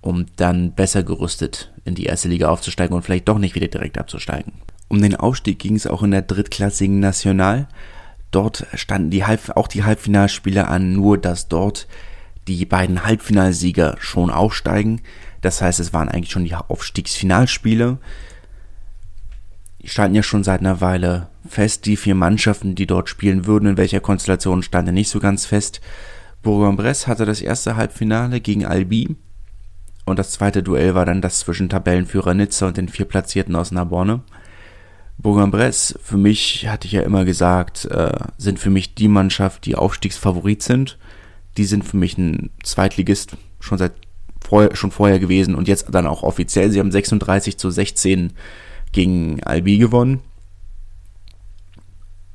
um 0.02 0.26
dann 0.38 0.74
besser 0.74 1.04
gerüstet 1.04 1.74
in 1.84 1.96
die 1.96 2.06
erste 2.06 2.30
Liga 2.30 2.50
aufzusteigen 2.50 2.96
und 2.96 3.04
vielleicht 3.04 3.28
doch 3.28 3.38
nicht 3.38 3.56
wieder 3.56 3.68
direkt 3.68 3.98
abzusteigen. 3.98 4.54
Um 4.88 5.02
den 5.02 5.16
Aufstieg 5.16 5.60
ging 5.60 5.76
es 5.76 5.88
auch 5.88 6.04
in 6.04 6.12
der 6.12 6.22
drittklassigen 6.22 7.00
National. 7.00 7.68
Dort 8.32 8.66
standen 8.74 9.10
die 9.10 9.26
Halb 9.26 9.52
auch 9.56 9.68
die 9.68 9.84
Halbfinalspiele 9.84 10.68
an, 10.68 10.94
nur 10.94 11.18
dass 11.18 11.48
dort 11.48 11.88
die 12.48 12.66
beiden 12.66 13.04
Halbfinalsieger 13.04 13.96
schon 14.00 14.30
aufsteigen. 14.30 15.02
Das 15.42 15.62
heißt, 15.62 15.80
es 15.80 15.94
waren 15.94 16.10
eigentlich 16.10 16.32
schon 16.32 16.46
die 16.46 16.56
Aufstiegsfinalspiele. 16.56 17.98
Die 19.82 19.88
standen 19.88 20.16
ja 20.16 20.24
schon 20.24 20.44
seit 20.44 20.62
einer 20.62 20.82
Weile 20.82 21.30
fest. 21.48 21.86
Die 21.86 21.98
vier 21.98 22.16
Mannschaften, 22.16 22.76
die 22.76 22.88
dort 22.88 23.10
spielen 23.10 23.46
würden, 23.46 23.70
in 23.70 23.78
welcher 23.78 24.00
Konstellation 24.00 24.64
standen 24.64 24.94
nicht 24.94 25.10
so 25.10 25.20
ganz 25.20 25.46
fest. 25.46 25.82
Bourg-en-Bresse 26.42 27.08
hatte 27.08 27.26
das 27.26 27.42
erste 27.42 27.76
Halbfinale 27.76 28.40
gegen 28.42 28.66
Albi. 28.66 29.16
Und 30.06 30.20
das 30.20 30.32
zweite 30.32 30.62
Duell 30.62 30.94
war 30.94 31.06
dann 31.06 31.22
das 31.22 31.40
zwischen 31.40 31.70
Tabellenführer 31.70 32.36
Nizza 32.36 32.68
und 32.68 32.78
den 32.78 32.90
vier 32.90 33.06
Platzierten 33.06 33.56
aus 33.56 33.72
Narbonne. 33.72 34.22
Bourg-en-Bresse, 35.18 36.00
für 36.04 36.18
mich, 36.18 36.68
hatte 36.68 36.86
ich 36.88 36.94
ja 36.94 37.02
immer 37.02 37.26
gesagt, 37.26 37.86
äh, 37.86 38.12
sind 38.38 38.60
für 38.60 38.70
mich 38.70 38.94
die 38.94 39.08
Mannschaft, 39.08 39.66
die 39.66 39.76
Aufstiegsfavorit 39.76 40.62
sind 40.62 41.00
die 41.58 41.66
sind 41.66 41.84
für 41.84 41.98
mich 41.98 42.18
ein 42.18 42.50
Zweitligist 42.64 43.38
schon 43.60 43.78
seit 43.78 43.94
vorher, 44.46 44.76
schon 44.76 44.92
vorher 44.92 45.20
gewesen 45.20 45.56
und 45.56 45.68
jetzt 45.68 45.88
dann 45.92 46.08
auch 46.08 46.24
offiziell. 46.24 46.72
Sie 46.72 46.80
haben 46.80 46.92
36 46.92 47.58
zu 47.58 47.70
16 47.70 48.34
gegen 48.92 49.44
Albi 49.44 49.78
gewonnen. 49.78 50.22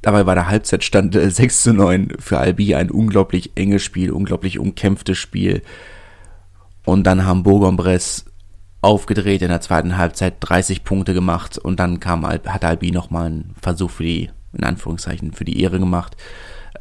Dabei 0.03 0.27
war 0.27 0.35
der 0.35 0.49
Halbzeitstand 0.49 1.15
6 1.21 1.63
zu 1.63 1.75
9 1.75 2.15
für 2.19 2.39
Albi 2.39 2.75
ein 2.75 2.91
unglaublich 2.91 3.53
enges 3.55 3.83
Spiel, 3.83 4.11
unglaublich 4.11 4.59
umkämpftes 4.59 5.19
Spiel. 5.19 5.63
Und 6.85 7.05
dann 7.05 7.25
haben 7.27 7.43
Bourg-en-Bresse 7.43 8.25
aufgedreht 8.83 9.43
in 9.43 9.49
der 9.49 9.61
zweiten 9.61 9.99
Halbzeit, 9.99 10.37
30 10.41 10.85
Punkte 10.85 11.13
gemacht 11.13 11.59
und 11.59 11.79
dann 11.79 12.01
kam, 12.01 12.27
hat 12.27 12.65
Albi 12.65 12.91
nochmal 12.91 13.27
einen 13.27 13.55
Versuch 13.61 13.91
für 13.91 14.05
die, 14.05 14.31
in 14.55 14.65
Anführungszeichen, 14.65 15.33
für 15.33 15.45
die 15.45 15.61
Ehre 15.61 15.79
gemacht. 15.79 16.17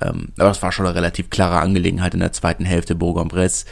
Ähm, 0.02 0.30
aber 0.38 0.52
es 0.52 0.62
war 0.62 0.71
schon 0.71 0.86
eine 0.86 0.95
relativ 0.95 1.30
klare 1.30 1.60
Angelegenheit 1.60 2.13
in 2.13 2.19
der 2.19 2.32
zweiten 2.32 2.65
Hälfte. 2.65 2.95
Bourg-en-Bresse 2.95 3.65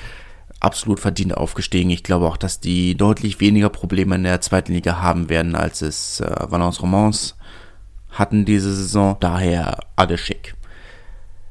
absolut 0.59 0.99
verdient 0.99 1.35
aufgestiegen. 1.35 1.89
Ich 1.89 2.03
glaube 2.03 2.27
auch, 2.27 2.37
dass 2.37 2.59
die 2.59 2.95
deutlich 2.95 3.39
weniger 3.39 3.69
Probleme 3.69 4.15
in 4.15 4.23
der 4.23 4.41
zweiten 4.41 4.73
Liga 4.73 5.01
haben 5.01 5.29
werden, 5.29 5.55
als 5.55 5.81
es 5.81 6.19
äh, 6.19 6.35
Valence 6.49 6.81
Romans 6.81 7.35
hatten 8.09 8.45
diese 8.45 8.73
Saison. 8.73 9.17
Daher 9.19 9.79
alles 9.95 10.19
schick. 10.19 10.55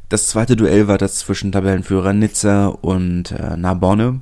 Das 0.09 0.29
zweite 0.29 0.57
Duell 0.57 0.89
war 0.89 0.99
das 0.99 1.17
zwischen 1.17 1.53
Tabellenführer 1.53 2.13
Nizza 2.13 2.69
und 2.69 3.33
äh, 3.33 3.57
Narbonne. 3.57 4.21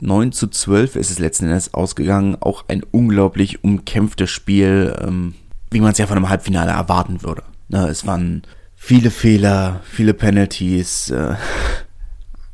9 0.00 0.32
zu 0.32 0.46
12 0.46 0.96
ist 0.96 1.10
es 1.10 1.18
letzten 1.18 1.46
Endes 1.46 1.74
ausgegangen. 1.74 2.36
Auch 2.40 2.64
ein 2.68 2.82
unglaublich 2.90 3.64
umkämpftes 3.64 4.30
Spiel, 4.30 4.96
ähm, 5.00 5.34
wie 5.70 5.80
man 5.80 5.92
es 5.92 5.98
ja 5.98 6.06
von 6.06 6.16
einem 6.16 6.28
Halbfinale 6.28 6.70
erwarten 6.70 7.22
würde. 7.22 7.42
Ne, 7.68 7.86
es 7.88 8.06
waren 8.06 8.42
viele 8.78 9.10
Fehler, 9.10 9.80
viele 9.84 10.14
Penalties, 10.14 11.10
äh, 11.10 11.34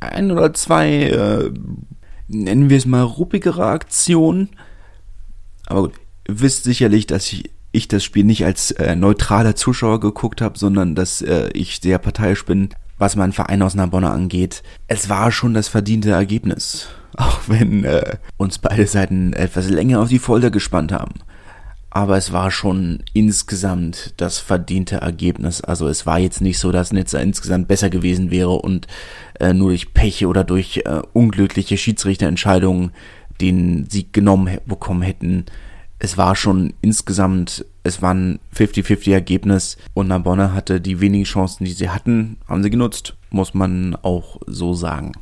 ein 0.01 0.31
oder 0.31 0.53
zwei, 0.53 1.03
äh, 1.03 1.51
nennen 2.27 2.69
wir 2.69 2.77
es 2.77 2.85
mal, 2.85 3.03
ruppigere 3.03 3.65
Aktionen. 3.65 4.49
Aber 5.67 5.83
gut, 5.83 5.93
ihr 6.27 6.41
wisst 6.41 6.63
sicherlich, 6.63 7.07
dass 7.07 7.31
ich, 7.31 7.51
ich 7.71 7.87
das 7.87 8.03
Spiel 8.03 8.25
nicht 8.25 8.43
als 8.43 8.71
äh, 8.71 8.95
neutraler 8.95 9.55
Zuschauer 9.55 9.99
geguckt 9.99 10.41
habe, 10.41 10.57
sondern 10.57 10.95
dass 10.95 11.21
äh, 11.21 11.49
ich 11.53 11.79
sehr 11.81 11.99
parteiisch 11.99 12.43
bin, 12.43 12.69
was 12.97 13.15
meinen 13.15 13.33
Verein 13.33 13.61
aus 13.61 13.75
Narbonne 13.75 14.09
angeht. 14.09 14.63
Es 14.87 15.07
war 15.09 15.31
schon 15.31 15.53
das 15.53 15.67
verdiente 15.67 16.11
Ergebnis. 16.11 16.87
Auch 17.15 17.39
wenn 17.47 17.85
äh, 17.85 18.17
uns 18.35 18.57
beide 18.57 18.87
Seiten 18.87 19.31
etwas 19.33 19.69
länger 19.69 20.01
auf 20.01 20.09
die 20.09 20.19
Folter 20.19 20.51
gespannt 20.51 20.91
haben 20.91 21.13
aber 21.95 22.17
es 22.17 22.33
war 22.33 22.51
schon 22.51 23.03
insgesamt 23.13 24.15
das 24.17 24.37
verdiente 24.39 24.97
Ergebnis. 24.97 25.61
Also 25.61 25.87
es 25.87 26.05
war 26.05 26.19
jetzt 26.19 26.41
nicht 26.41 26.59
so, 26.59 26.73
dass 26.73 26.91
Nizza 26.91 27.19
insgesamt 27.19 27.69
besser 27.69 27.89
gewesen 27.89 28.31
wäre 28.31 28.49
und 28.49 28.87
äh, 29.39 29.53
nur 29.53 29.69
durch 29.69 29.93
Pech 29.93 30.25
oder 30.25 30.43
durch 30.43 30.81
äh, 30.83 31.01
unglückliche 31.13 31.77
Schiedsrichterentscheidungen 31.77 32.91
den 33.39 33.89
Sieg 33.89 34.11
genommen 34.11 34.57
bekommen 34.65 35.03
hätten. 35.03 35.45
Es 35.97 36.17
war 36.17 36.35
schon 36.35 36.73
insgesamt, 36.81 37.65
es 37.83 38.01
war 38.01 38.13
ein 38.13 38.41
50-50 38.53 39.13
Ergebnis 39.13 39.77
und 39.93 40.09
Narbonne 40.09 40.51
hatte 40.51 40.81
die 40.81 40.99
wenigen 40.99 41.23
Chancen, 41.23 41.63
die 41.63 41.71
sie 41.71 41.89
hatten, 41.89 42.35
haben 42.45 42.61
sie 42.61 42.69
genutzt, 42.69 43.15
muss 43.29 43.53
man 43.53 43.95
auch 43.95 44.41
so 44.47 44.73
sagen. 44.73 45.13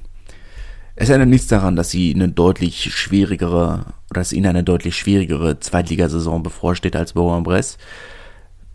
Es 0.96 1.10
ändert 1.10 1.30
nichts 1.30 1.48
daran, 1.48 1.76
dass 1.76 1.90
sie 1.90 2.14
eine 2.14 2.30
deutlich 2.30 2.94
schwierigere, 2.94 3.94
dass 4.10 4.32
ihnen 4.32 4.46
eine 4.46 4.64
deutlich 4.64 4.96
schwierigere 4.96 5.60
Zweitligasaison 5.60 6.44
bevorsteht 6.44 6.96
als 6.96 7.14
Bourg-en-Bresse. 7.14 7.78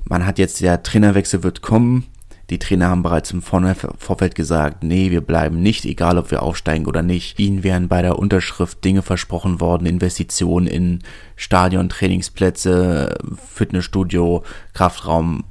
Man 0.05 0.27
hat 0.27 0.39
jetzt, 0.39 0.61
der 0.61 0.83
Trainerwechsel 0.83 1.43
wird 1.43 1.63
kommen. 1.63 2.07
Die 2.51 2.59
Trainer 2.59 2.89
haben 2.89 3.03
bereits 3.03 3.31
im 3.31 3.43
Vorfeld 3.43 4.35
gesagt, 4.35 4.83
nee, 4.83 5.11
wir 5.11 5.21
bleiben 5.21 5.61
nicht, 5.61 5.85
egal 5.85 6.17
ob 6.17 6.31
wir 6.31 6.43
aufsteigen 6.43 6.87
oder 6.87 7.03
nicht. 7.03 7.39
Ihnen 7.39 7.63
wären 7.63 7.89
bei 7.89 8.01
der 8.01 8.19
Unterschrift 8.19 8.83
Dinge 8.85 9.03
versprochen 9.03 9.61
worden, 9.61 9.87
Investitionen 9.87 10.67
in 10.67 11.01
Stadion, 11.37 11.91
Trainingsplätze, 11.91 13.19
Fitnessstudio, 13.53 14.45
Kraftraum, 14.73 15.45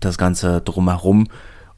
das 0.00 0.16
Ganze 0.16 0.62
drumherum. 0.62 1.28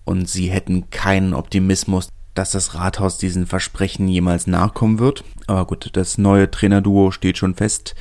Und 0.05 0.29
sie 0.29 0.50
hätten 0.50 0.88
keinen 0.90 1.35
Optimismus, 1.35 2.09
dass 2.35 2.53
das 2.53 2.75
Rathaus 2.75 3.19
diesen 3.19 3.47
Versprechen 3.47 4.09
jemals 4.09 4.47
nachkommen 4.47 4.99
wird. 4.99 5.25
Aber 5.47 5.66
gut, 5.66 5.90
das 5.95 6.19
neue 6.19 6.51
Trainerduo 6.51 7.11
steht 7.11 7.38
schon 7.38 7.55
fest. 7.55 7.95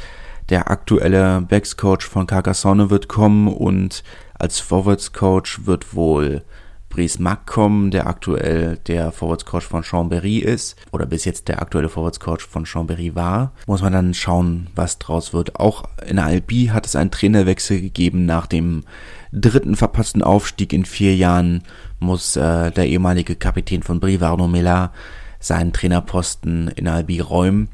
Der 0.49 0.71
aktuelle 0.71 1.41
Backs-Coach 1.41 2.07
von 2.07 2.25
Carcassonne 2.25 2.89
wird 2.89 3.07
kommen 3.07 3.47
und 3.47 4.03
als 4.33 4.59
Forwards-Coach 4.59 5.65
wird 5.65 5.93
wohl 5.93 6.43
Brice 6.89 7.19
Mack 7.19 7.45
kommen, 7.45 7.91
der 7.91 8.07
aktuell 8.07 8.77
der 8.87 9.11
Forwards-Coach 9.11 9.65
von 9.67 9.83
Chambéry 9.83 10.39
ist 10.39 10.75
oder 10.91 11.05
bis 11.05 11.23
jetzt 11.23 11.47
der 11.47 11.61
aktuelle 11.61 11.87
Forwards-Coach 11.87 12.47
von 12.47 12.65
Chambéry 12.65 13.13
war. 13.13 13.51
Muss 13.67 13.83
man 13.83 13.93
dann 13.93 14.15
schauen, 14.15 14.67
was 14.75 14.97
draus 14.97 15.31
wird. 15.31 15.59
Auch 15.59 15.83
in 16.07 16.17
Albi 16.17 16.71
hat 16.73 16.87
es 16.87 16.95
einen 16.95 17.11
Trainerwechsel 17.11 17.79
gegeben 17.79 18.25
nach 18.25 18.47
dem 18.47 18.83
dritten 19.31 19.75
verpassten 19.75 20.23
Aufstieg 20.23 20.73
in 20.73 20.85
vier 20.85 21.15
Jahren 21.15 21.63
muss 21.99 22.35
äh, 22.35 22.71
der 22.71 22.87
ehemalige 22.87 23.35
Kapitän 23.35 23.83
von 23.83 23.99
Brivarno 23.99 24.47
Mela 24.47 24.91
seinen 25.39 25.73
Trainerposten 25.73 26.69
in 26.69 26.87
Albi 26.87 27.19
räumen. 27.19 27.69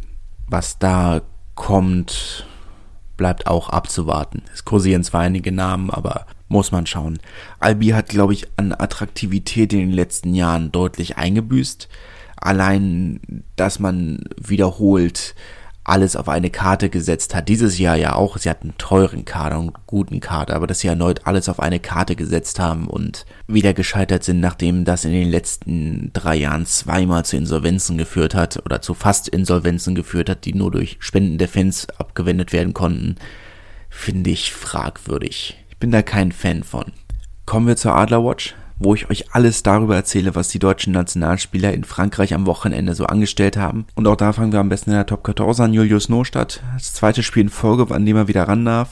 Was 0.47 0.77
da 0.77 1.21
kommt, 1.55 2.45
bleibt 3.17 3.47
auch 3.47 3.69
abzuwarten. 3.69 4.43
Es 4.53 4.65
kursieren 4.65 5.03
zwar 5.03 5.21
einige 5.21 5.51
Namen, 5.51 5.89
aber 5.89 6.25
muss 6.47 6.71
man 6.71 6.85
schauen. 6.85 7.19
Albi 7.59 7.87
hat, 7.87 8.09
glaube 8.09 8.33
ich, 8.33 8.47
an 8.57 8.73
Attraktivität 8.73 9.73
in 9.73 9.79
den 9.79 9.91
letzten 9.91 10.35
Jahren 10.35 10.71
deutlich 10.71 11.17
eingebüßt. 11.17 11.89
Allein, 12.37 13.43
dass 13.55 13.79
man 13.79 14.23
wiederholt 14.39 15.35
alles 15.85 16.15
auf 16.15 16.27
eine 16.27 16.49
Karte 16.49 16.89
gesetzt 16.89 17.33
hat. 17.35 17.47
Dieses 17.47 17.77
Jahr 17.77 17.95
ja 17.95 18.15
auch. 18.15 18.37
Sie 18.37 18.49
hatten 18.49 18.69
einen 18.69 18.77
teuren 18.77 19.23
Kader 19.23 19.59
und 19.59 19.75
einen 19.75 19.83
guten 19.85 20.19
Kader, 20.19 20.55
aber 20.55 20.67
dass 20.67 20.79
sie 20.79 20.87
erneut 20.87 21.25
alles 21.25 21.47
auf 21.47 21.59
eine 21.59 21.79
Karte 21.79 22.15
gesetzt 22.15 22.59
haben 22.59 22.87
und 22.87 23.25
wieder 23.47 23.73
gescheitert 23.73 24.23
sind, 24.23 24.39
nachdem 24.39 24.83
das 24.83 25.05
in 25.05 25.11
den 25.11 25.29
letzten 25.29 26.09
drei 26.11 26.35
Jahren 26.35 26.65
zweimal 26.65 27.23
zu 27.23 27.37
Insolvenzen 27.37 27.97
geführt 27.97 28.33
hat 28.33 28.61
oder 28.65 28.81
zu 28.81 28.95
fast 28.95 29.27
Insolvenzen 29.27 29.93
geführt 29.93 30.29
hat, 30.29 30.45
die 30.45 30.53
nur 30.53 30.71
durch 30.71 30.97
Spenden 30.99 31.37
der 31.37 31.47
Fans 31.47 31.87
abgewendet 31.99 32.51
werden 32.51 32.73
konnten, 32.73 33.15
finde 33.89 34.31
ich 34.31 34.53
fragwürdig. 34.53 35.63
Ich 35.69 35.77
bin 35.77 35.91
da 35.91 36.01
kein 36.01 36.31
Fan 36.31 36.63
von. 36.63 36.91
Kommen 37.45 37.67
wir 37.67 37.77
zur 37.77 37.95
Adlerwatch 37.95 38.55
wo 38.77 38.93
ich 38.93 39.09
euch 39.09 39.33
alles 39.33 39.63
darüber 39.63 39.95
erzähle, 39.95 40.35
was 40.35 40.49
die 40.49 40.59
deutschen 40.59 40.93
Nationalspieler 40.93 41.73
in 41.73 41.83
Frankreich 41.83 42.33
am 42.33 42.45
Wochenende 42.45 42.93
so 42.93 43.05
angestellt 43.05 43.57
haben. 43.57 43.85
Und 43.95 44.07
auch 44.07 44.17
da 44.17 44.33
fangen 44.33 44.51
wir 44.51 44.59
am 44.59 44.69
besten 44.69 44.91
in 44.91 44.97
der 44.97 45.05
Top 45.05 45.25
14 45.25 45.63
an. 45.63 45.73
Julius 45.73 46.09
Nostadt, 46.09 46.61
das 46.73 46.93
zweite 46.93 47.23
Spiel 47.23 47.43
in 47.43 47.49
Folge, 47.49 47.93
an 47.93 48.05
dem 48.05 48.17
er 48.17 48.27
wieder 48.27 48.47
ran 48.47 48.65
darf, 48.65 48.91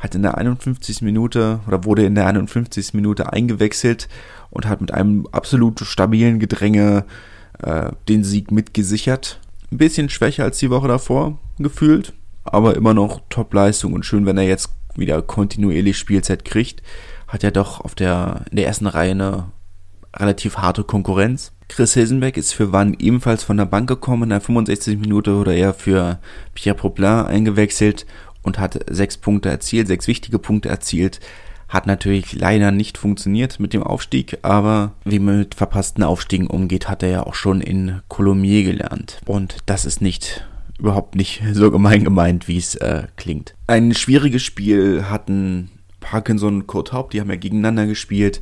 hat 0.00 0.14
in 0.14 0.22
der 0.22 0.38
51. 0.38 1.02
Minute 1.02 1.60
oder 1.66 1.84
wurde 1.84 2.04
in 2.04 2.14
der 2.14 2.26
51. 2.26 2.94
Minute 2.94 3.32
eingewechselt 3.32 4.08
und 4.50 4.66
hat 4.66 4.80
mit 4.80 4.94
einem 4.94 5.26
absolut 5.32 5.80
stabilen 5.80 6.38
Gedränge 6.38 7.04
äh, 7.62 7.90
den 8.08 8.24
Sieg 8.24 8.50
mitgesichert. 8.50 9.40
Ein 9.70 9.78
bisschen 9.78 10.08
schwächer 10.08 10.44
als 10.44 10.58
die 10.58 10.70
Woche 10.70 10.88
davor 10.88 11.38
gefühlt, 11.58 12.14
aber 12.44 12.76
immer 12.76 12.94
noch 12.94 13.20
Top-Leistung 13.28 13.92
und 13.92 14.06
schön, 14.06 14.24
wenn 14.24 14.38
er 14.38 14.44
jetzt 14.44 14.70
wieder 14.96 15.20
kontinuierlich 15.20 15.98
Spielzeit 15.98 16.44
kriegt 16.44 16.82
hat 17.28 17.42
ja 17.42 17.50
doch 17.50 17.80
auf 17.80 17.94
der, 17.94 18.42
in 18.50 18.56
der 18.56 18.66
ersten 18.66 18.86
Reihe 18.86 19.12
eine 19.12 19.44
relativ 20.14 20.56
harte 20.56 20.84
Konkurrenz. 20.84 21.52
Chris 21.68 21.94
Hilsenbeck 21.94 22.36
ist 22.38 22.54
für 22.54 22.72
Wann 22.72 22.96
ebenfalls 22.98 23.44
von 23.44 23.58
der 23.58 23.66
Bank 23.66 23.88
gekommen. 23.88 24.24
In 24.24 24.30
der 24.30 24.40
65 24.40 24.98
Minute 24.98 25.36
wurde 25.36 25.54
er 25.54 25.74
für 25.74 26.18
Pierre 26.54 26.76
Poplin 26.76 27.26
eingewechselt 27.26 28.06
und 28.42 28.58
hat 28.58 28.78
sechs 28.88 29.18
Punkte 29.18 29.50
erzielt, 29.50 29.86
sechs 29.86 30.08
wichtige 30.08 30.38
Punkte 30.38 30.70
erzielt. 30.70 31.20
Hat 31.68 31.86
natürlich 31.86 32.32
leider 32.32 32.70
nicht 32.70 32.96
funktioniert 32.96 33.60
mit 33.60 33.74
dem 33.74 33.82
Aufstieg, 33.82 34.38
aber 34.40 34.92
wie 35.04 35.18
man 35.18 35.40
mit 35.40 35.54
verpassten 35.54 36.02
Aufstiegen 36.02 36.46
umgeht, 36.46 36.88
hat 36.88 37.02
er 37.02 37.10
ja 37.10 37.22
auch 37.24 37.34
schon 37.34 37.60
in 37.60 38.00
Colomiers 38.08 38.64
gelernt. 38.64 39.20
Und 39.26 39.58
das 39.66 39.84
ist 39.84 40.00
nicht 40.00 40.48
überhaupt 40.78 41.14
nicht 41.14 41.42
so 41.52 41.70
gemein 41.70 42.04
gemeint, 42.04 42.48
wie 42.48 42.56
es 42.56 42.74
äh, 42.76 43.06
klingt. 43.16 43.54
Ein 43.66 43.92
schwieriges 43.92 44.42
Spiel 44.42 45.10
hatten 45.10 45.70
Parkinson 46.10 46.54
und 46.54 46.66
Kurt 46.66 46.92
Haupt, 46.92 47.12
die 47.12 47.20
haben 47.20 47.28
ja 47.28 47.36
gegeneinander 47.36 47.86
gespielt. 47.86 48.40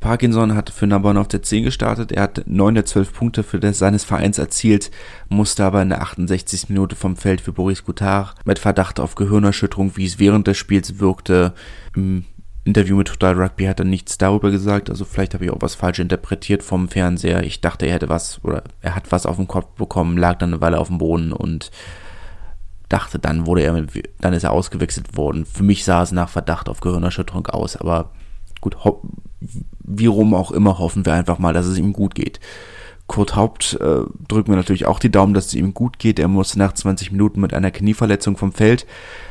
Parkinson 0.00 0.54
hat 0.54 0.70
für 0.70 0.86
Narbonne 0.86 1.20
auf 1.20 1.28
der 1.28 1.42
10 1.42 1.64
gestartet. 1.64 2.12
Er 2.12 2.22
hat 2.22 2.44
9 2.46 2.74
der 2.74 2.86
12 2.86 3.12
Punkte 3.12 3.42
für 3.42 3.60
das 3.60 3.78
seines 3.78 4.04
Vereins 4.04 4.38
erzielt, 4.38 4.90
musste 5.28 5.64
aber 5.64 5.82
in 5.82 5.90
der 5.90 6.02
68. 6.02 6.68
Minute 6.68 6.96
vom 6.96 7.16
Feld 7.16 7.40
für 7.40 7.52
Boris 7.52 7.84
Goutard 7.84 8.34
mit 8.44 8.58
Verdacht 8.58 9.00
auf 9.00 9.14
Gehirnerschütterung, 9.16 9.96
wie 9.96 10.06
es 10.06 10.18
während 10.18 10.46
des 10.46 10.56
Spiels 10.56 10.98
wirkte. 10.98 11.54
Im 11.94 12.24
Interview 12.64 12.96
mit 12.96 13.08
Total 13.08 13.34
Rugby 13.34 13.64
hat 13.64 13.80
er 13.80 13.84
nichts 13.84 14.16
darüber 14.16 14.50
gesagt, 14.50 14.88
also 14.88 15.04
vielleicht 15.04 15.34
habe 15.34 15.44
ich 15.44 15.50
auch 15.50 15.60
was 15.60 15.74
falsch 15.74 15.98
interpretiert 15.98 16.62
vom 16.62 16.88
Fernseher. 16.88 17.42
Ich 17.42 17.60
dachte, 17.60 17.86
er 17.86 17.94
hätte 17.94 18.08
was 18.08 18.42
oder 18.42 18.64
er 18.80 18.94
hat 18.94 19.12
was 19.12 19.26
auf 19.26 19.36
den 19.36 19.48
Kopf 19.48 19.68
bekommen, 19.76 20.16
lag 20.16 20.38
dann 20.38 20.54
eine 20.54 20.62
Weile 20.62 20.78
auf 20.78 20.88
dem 20.88 20.98
Boden 20.98 21.32
und 21.32 21.70
dachte, 22.88 23.18
dann 23.18 23.46
wurde 23.46 23.62
er, 23.62 23.86
dann 24.20 24.34
ist 24.34 24.44
er 24.44 24.52
ausgewechselt 24.52 25.16
worden. 25.16 25.46
Für 25.46 25.62
mich 25.62 25.84
sah 25.84 26.02
es 26.02 26.12
nach 26.12 26.28
Verdacht 26.28 26.68
auf 26.68 26.80
Gehirnerschütterung 26.80 27.46
aus, 27.46 27.76
aber 27.76 28.10
gut, 28.60 28.76
wie 29.80 30.06
rum 30.06 30.34
auch 30.34 30.50
immer 30.50 30.78
hoffen 30.78 31.04
wir 31.04 31.12
einfach 31.12 31.38
mal, 31.38 31.52
dass 31.52 31.66
es 31.66 31.78
ihm 31.78 31.92
gut 31.92 32.14
geht. 32.14 32.40
Kurt 33.06 33.36
Haupt 33.36 33.74
äh, 33.80 34.00
drücken 34.28 34.50
wir 34.50 34.56
natürlich 34.56 34.86
auch 34.86 34.98
die 34.98 35.10
Daumen, 35.10 35.34
dass 35.34 35.46
es 35.46 35.54
ihm 35.54 35.74
gut 35.74 35.98
geht. 35.98 36.18
Er 36.18 36.28
musste 36.28 36.58
nach 36.58 36.72
20 36.72 37.12
Minuten 37.12 37.40
mit 37.40 37.52
einer 37.52 37.70
Knieverletzung 37.70 38.36
vom 38.36 38.52
Feld. 38.52 38.86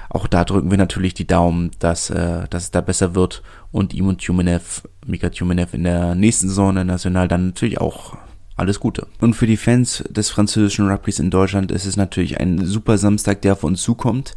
auch 0.09 0.27
da 0.27 0.45
drücken 0.45 0.69
wir 0.69 0.77
natürlich 0.77 1.15
die 1.15 1.25
Daumen, 1.25 1.71
dass, 1.79 2.11
äh, 2.11 2.47
dass 2.49 2.63
es 2.63 2.71
da 2.71 2.81
besser 2.81 3.15
wird 3.15 3.41
und 3.71 3.95
ihm 3.95 4.07
und 4.07 4.23
Tumenev, 4.23 4.83
Mika 5.07 5.29
Tumenev 5.29 5.73
in 5.73 5.85
der 5.85 6.13
nächsten 6.13 6.49
Saison 6.49 6.75
der 6.75 6.83
National 6.83 7.27
dann 7.27 7.47
natürlich 7.47 7.81
auch 7.81 8.15
alles 8.55 8.79
Gute. 8.79 9.07
Und 9.19 9.35
für 9.35 9.47
die 9.47 9.57
Fans 9.57 10.03
des 10.09 10.29
französischen 10.29 10.89
Rugbys 10.89 11.19
in 11.19 11.31
Deutschland 11.31 11.71
ist 11.71 11.85
es 11.85 11.97
natürlich 11.97 12.39
ein 12.39 12.65
super 12.65 12.97
Samstag, 12.97 13.41
der 13.41 13.53
auf 13.53 13.63
uns 13.63 13.81
zukommt. 13.81 14.35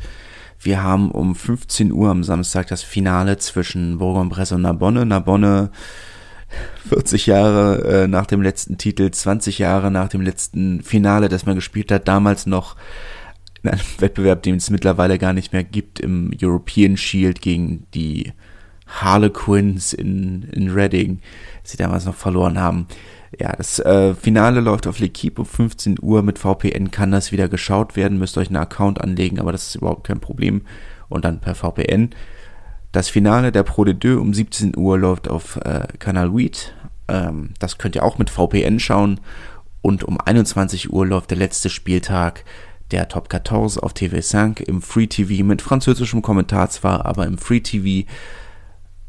Wir 0.58 0.82
haben 0.82 1.10
um 1.10 1.34
15 1.34 1.92
Uhr 1.92 2.10
am 2.10 2.24
Samstag 2.24 2.68
das 2.68 2.82
Finale 2.82 3.36
zwischen 3.38 3.98
Bourg-en-Bresse 3.98 4.54
und 4.54 4.62
Narbonne. 4.62 5.04
Narbonne 5.04 5.70
40 6.88 7.26
Jahre 7.26 8.04
äh, 8.04 8.08
nach 8.08 8.26
dem 8.26 8.40
letzten 8.40 8.78
Titel, 8.78 9.10
20 9.10 9.58
Jahre 9.58 9.90
nach 9.90 10.08
dem 10.08 10.22
letzten 10.22 10.82
Finale, 10.82 11.28
das 11.28 11.44
man 11.44 11.56
gespielt 11.56 11.90
hat, 11.90 12.08
damals 12.08 12.46
noch 12.46 12.76
in 13.62 13.70
einem 13.70 13.80
Wettbewerb, 13.98 14.42
den 14.42 14.56
es 14.56 14.70
mittlerweile 14.70 15.18
gar 15.18 15.32
nicht 15.32 15.52
mehr 15.52 15.64
gibt, 15.64 16.00
im 16.00 16.30
European 16.40 16.96
Shield 16.96 17.42
gegen 17.42 17.86
die 17.94 18.32
Harlequins 18.86 19.92
in, 19.92 20.44
in 20.52 20.70
Reading, 20.70 21.20
sie 21.62 21.76
damals 21.76 22.04
noch 22.04 22.14
verloren 22.14 22.58
haben. 22.58 22.86
Ja, 23.38 23.52
das 23.56 23.78
äh, 23.80 24.14
Finale 24.14 24.60
läuft 24.60 24.86
auf 24.86 24.98
L'Equipe 24.98 25.38
um 25.38 25.46
15 25.46 25.96
Uhr. 26.00 26.22
Mit 26.22 26.38
VPN 26.38 26.90
kann 26.90 27.10
das 27.10 27.32
wieder 27.32 27.48
geschaut 27.48 27.96
werden. 27.96 28.18
Müsst 28.18 28.38
euch 28.38 28.48
einen 28.48 28.56
Account 28.56 29.00
anlegen, 29.00 29.40
aber 29.40 29.52
das 29.52 29.68
ist 29.68 29.74
überhaupt 29.74 30.06
kein 30.06 30.20
Problem. 30.20 30.62
Und 31.08 31.24
dann 31.24 31.40
per 31.40 31.54
VPN. 31.54 32.10
Das 32.92 33.08
Finale 33.08 33.52
der 33.52 33.62
Pro 33.62 33.84
de 33.84 33.94
Deux 33.94 34.18
um 34.18 34.32
17 34.32 34.76
Uhr 34.76 34.98
läuft 34.98 35.28
auf 35.28 35.56
äh, 35.56 35.86
Kanal 35.98 36.34
Weed. 36.34 36.74
Ähm, 37.08 37.50
das 37.58 37.78
könnt 37.78 37.94
ihr 37.94 38.04
auch 38.04 38.18
mit 38.18 38.30
VPN 38.30 38.78
schauen. 38.80 39.20
Und 39.82 40.02
um 40.04 40.18
21 40.20 40.92
Uhr 40.92 41.06
läuft 41.06 41.30
der 41.30 41.38
letzte 41.38 41.68
Spieltag 41.68 42.44
der 42.90 43.08
Top 43.08 43.28
14 43.30 43.80
auf 43.80 43.92
TV5 43.92 44.62
im 44.62 44.80
Free 44.80 45.06
TV 45.08 45.44
mit 45.44 45.60
französischem 45.60 46.22
Kommentar 46.22 46.70
zwar, 46.70 47.04
aber 47.04 47.26
im 47.26 47.36
Free 47.36 47.60
TV. 47.60 48.08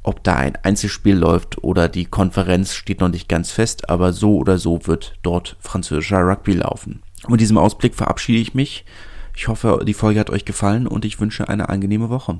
Ob 0.07 0.23
da 0.23 0.35
ein 0.37 0.55
Einzelspiel 0.63 1.17
läuft 1.17 1.65
oder 1.65 1.89
die 1.89 2.05
Konferenz 2.05 2.73
steht 2.73 3.01
noch 3.01 3.09
nicht 3.09 3.27
ganz 3.27 3.51
fest, 3.51 3.89
aber 3.89 4.13
so 4.13 4.37
oder 4.37 4.57
so 4.57 4.79
wird 4.87 5.19
dort 5.21 5.57
französischer 5.59 6.21
Rugby 6.21 6.53
laufen. 6.53 7.03
mit 7.27 7.41
diesem 7.41 7.57
Ausblick 7.57 7.93
verabschiede 7.93 8.39
ich 8.39 8.53
mich. 8.53 8.85
Ich 9.35 9.49
hoffe, 9.49 9.83
die 9.85 9.93
Folge 9.93 10.21
hat 10.21 10.29
euch 10.29 10.45
gefallen 10.45 10.87
und 10.87 11.03
ich 11.03 11.19
wünsche 11.19 11.49
eine 11.49 11.67
angenehme 11.67 12.09
Woche. 12.09 12.39